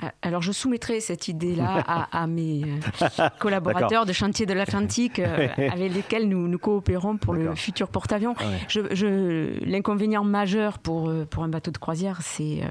Ah, 0.00 0.12
alors, 0.22 0.42
je 0.42 0.50
soumettrai 0.50 1.00
cette 1.00 1.28
idée-là 1.28 1.84
à, 2.10 2.26
mes 2.26 2.62
collaborateurs 3.38 4.04
de 4.04 4.12
Chantier 4.12 4.46
de 4.46 4.52
l'Atlantique 4.52 5.18
euh, 5.18 5.48
avec 5.56 5.94
lesquels 5.94 6.28
nous, 6.28 6.48
nous 6.48 6.58
coopérons 6.58 7.18
pour 7.18 7.34
le 7.34 7.54
futur 7.54 7.88
porte-avions. 7.88 8.34
L'inconvénient 8.74 10.24
majeur 10.24 10.78
pour, 10.78 11.12
pour 11.30 11.44
un 11.44 11.48
bateau 11.48 11.70
de 11.70 11.78
croisière, 11.78 12.20
c'est 12.22 12.62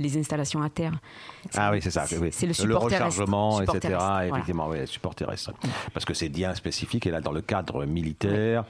les 0.00 0.18
installations 0.18 0.62
à 0.62 0.70
terre. 0.70 0.98
Ah 1.56 1.70
oui, 1.72 1.80
c'est 1.82 1.90
ça. 1.90 2.06
C'est 2.06 2.46
le 2.46 2.52
support 2.52 2.66
le 2.66 2.76
rechargement, 2.76 3.62
etc. 3.62 3.98
Effectivement, 4.28 4.68
oui, 4.68 4.78
support 4.86 5.14
terrestre. 5.14 5.52
Parce 5.92 6.04
que 6.04 6.14
c'est 6.14 6.28
bien 6.28 6.54
spécifique 6.54 7.06
et 7.06 7.10
là, 7.10 7.20
dans 7.20 7.32
le 7.32 7.42
cadre 7.42 7.84
militaire, 7.84 8.64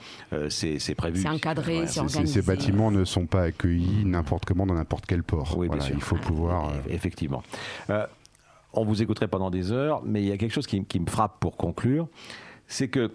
c'est 0.48 0.94
prévu. 0.94 1.22
C'est 1.22 1.28
encadré, 1.28 1.86
c'est 1.86 2.00
organisé. 2.00 2.40
Ces 2.40 2.46
bâtiments 2.46 2.90
ne 2.90 3.04
sont 3.04 3.26
pas 3.26 3.42
accueillis 3.42 4.04
n'importe 4.04 4.44
comment 4.44 4.66
dans 4.66 4.74
n'importe 4.74 5.06
quel 5.06 5.22
port. 5.22 5.56
Oui, 5.56 5.68
bien 5.68 5.80
sûr. 5.80 5.94
Il 5.94 6.02
faut 6.02 6.16
pouvoir. 6.16 6.72
Effectivement. 6.88 7.42
Euh, 7.90 8.06
on 8.72 8.84
vous 8.84 9.02
écouterait 9.02 9.28
pendant 9.28 9.50
des 9.50 9.72
heures, 9.72 10.02
mais 10.04 10.22
il 10.22 10.28
y 10.28 10.32
a 10.32 10.36
quelque 10.36 10.52
chose 10.52 10.66
qui, 10.66 11.00
me 11.00 11.06
frappe 11.06 11.40
pour 11.40 11.56
conclure, 11.56 12.08
c'est 12.66 12.88
que 12.88 13.12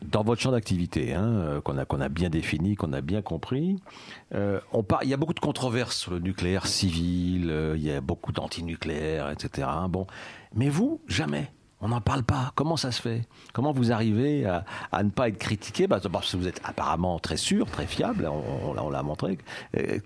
dans 0.00 0.22
votre 0.22 0.40
champ 0.40 0.52
d'activité, 0.52 1.14
hein, 1.14 1.24
euh, 1.24 1.60
qu'on 1.60 1.78
a, 1.78 2.08
bien 2.08 2.30
défini, 2.30 2.74
qu'on 2.74 2.92
a 2.92 3.00
bien 3.00 3.22
compris, 3.22 3.76
euh, 4.34 4.60
on 4.72 4.84
il 5.02 5.08
y 5.08 5.14
a 5.14 5.16
beaucoup 5.16 5.34
de 5.34 5.40
controverses 5.40 5.96
sur 5.96 6.12
le 6.12 6.18
nucléaire 6.18 6.66
civil, 6.66 7.52
il 7.76 7.82
y 7.82 7.90
a 7.90 8.00
beaucoup 8.00 8.32
d'antinucléaires, 8.32 9.30
etc. 9.30 9.68
Bon, 9.88 10.06
mais 10.54 10.68
vous, 10.68 11.00
jamais. 11.06 11.50
On 11.84 11.88
n'en 11.88 12.00
parle 12.00 12.22
pas. 12.22 12.52
Comment 12.54 12.76
ça 12.76 12.92
se 12.92 13.02
fait? 13.02 13.22
Comment 13.52 13.72
vous 13.72 13.90
arrivez 13.90 14.46
à, 14.46 15.02
ne 15.02 15.10
pas 15.10 15.28
être 15.28 15.38
critiqué? 15.38 15.88
Bah, 15.88 15.98
Parce 16.12 16.30
que 16.30 16.36
vous 16.36 16.46
êtes 16.46 16.60
apparemment 16.62 17.18
très 17.18 17.36
sûr, 17.36 17.66
très 17.66 17.86
fiable, 17.86 18.28
on, 18.28 18.90
l'a 18.90 19.02
montré. 19.02 19.36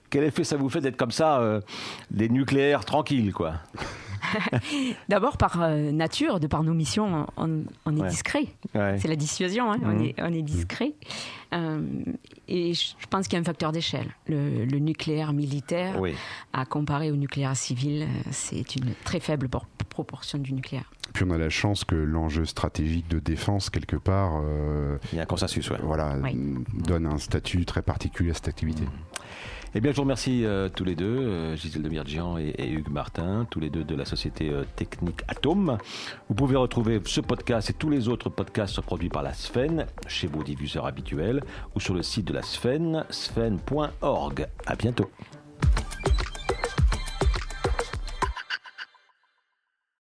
quel 0.09 0.25
effet 0.25 0.43
ça 0.43 0.57
vous 0.57 0.71
fait 0.71 0.81
d'être 0.81 0.97
comme 0.97 1.11
ça, 1.11 1.61
des 2.11 2.31
nucléaires 2.31 2.87
tranquilles, 2.87 3.35
quoi? 3.35 3.57
D'abord, 5.09 5.37
par 5.37 5.63
euh, 5.63 5.91
nature, 5.93 6.41
de 6.41 6.47
par 6.47 6.63
nos 6.63 6.75
missions, 6.75 7.27
on, 7.37 7.65
est 7.97 8.09
discret. 8.09 8.47
C'est 8.73 9.09
la 9.09 9.17
dissuasion, 9.17 9.73
hein. 9.73 9.79
on, 10.19 10.33
est, 10.33 10.43
discret. 10.43 10.93
Euh, 11.53 11.81
et 12.49 12.75
je 12.75 12.95
pense 13.09 13.29
qu'il 13.29 13.35
y 13.35 13.37
a 13.39 13.41
un 13.41 13.45
facteur 13.45 13.73
d'échelle. 13.73 14.09
Le, 14.29 14.79
nucléaire 14.79 15.33
militaire, 15.33 15.97
à 16.53 16.65
comparer 16.65 17.11
au 17.11 17.17
nucléaire 17.17 17.57
civil, 17.57 18.03
euh, 18.03 18.07
c'est 18.31 18.77
une 18.77 18.93
très 19.05 19.21
faible 19.21 19.49
proportion 19.89 20.39
du 20.39 20.53
nucléaire. 20.53 20.91
Puis 21.13 21.25
on 21.27 21.31
a 21.31 21.39
la 21.39 21.49
chance 21.49 21.85
que 21.85 21.95
l'enjeu 21.95 22.45
stratégique 22.45 23.09
de 23.09 23.19
défense, 23.19 23.71
quelque 23.71 23.97
part, 23.97 24.43
il 25.13 25.17
y 25.17 25.21
a 25.21 25.23
un 25.23 25.27
consensus, 25.27 25.71
voilà, 25.83 26.17
donne 26.75 27.07
un 27.07 27.19
statut 27.19 27.65
très 27.65 27.83
particulier 27.83 28.31
à 28.31 28.35
cette 28.35 28.49
activité. 28.49 28.83
Mhm. 28.83 28.91
Eh 29.75 29.81
bien, 29.81 29.91
je 29.91 29.97
vous 29.97 30.03
remercie 30.03 30.45
euh, 30.45 30.69
tous 30.69 30.85
les 30.85 30.95
deux, 30.95 31.05
euh, 31.05 31.57
Gisèle 31.57 31.83
de 31.83 31.89
Mirjian 31.89 32.39
et, 32.39 32.69
Hugues 32.71 32.91
Martin, 32.91 33.47
tous 33.51 33.61
les 33.61 33.69
deux 33.69 33.85
de 33.85 33.95
la 33.95 34.05
société 34.05 34.51
euh, 34.51 34.65
technique 34.77 35.23
Atome. 35.29 35.79
Vous 36.29 36.35
pouvez 36.35 36.57
retrouver 36.57 37.01
ce 37.05 37.21
podcast 37.21 37.71
et 37.71 37.73
tous 37.73 37.91
les 37.91 38.09
autres 38.09 38.31
podcasts 38.31 38.81
produits 38.81 39.09
par 39.09 39.23
la 39.23 39.35
Sfen 39.35 39.87
chez 40.07 40.29
vos 40.29 40.43
diffuseurs 40.43 40.87
habituels 40.87 41.43
ou 41.75 41.81
sur 41.81 41.95
le 41.95 42.03
site 42.03 42.27
de 42.27 42.33
la 42.33 42.43
Sfen, 42.43 43.05
sfen.org. 43.11 44.47
À 44.67 44.77
bientôt. 44.77 45.11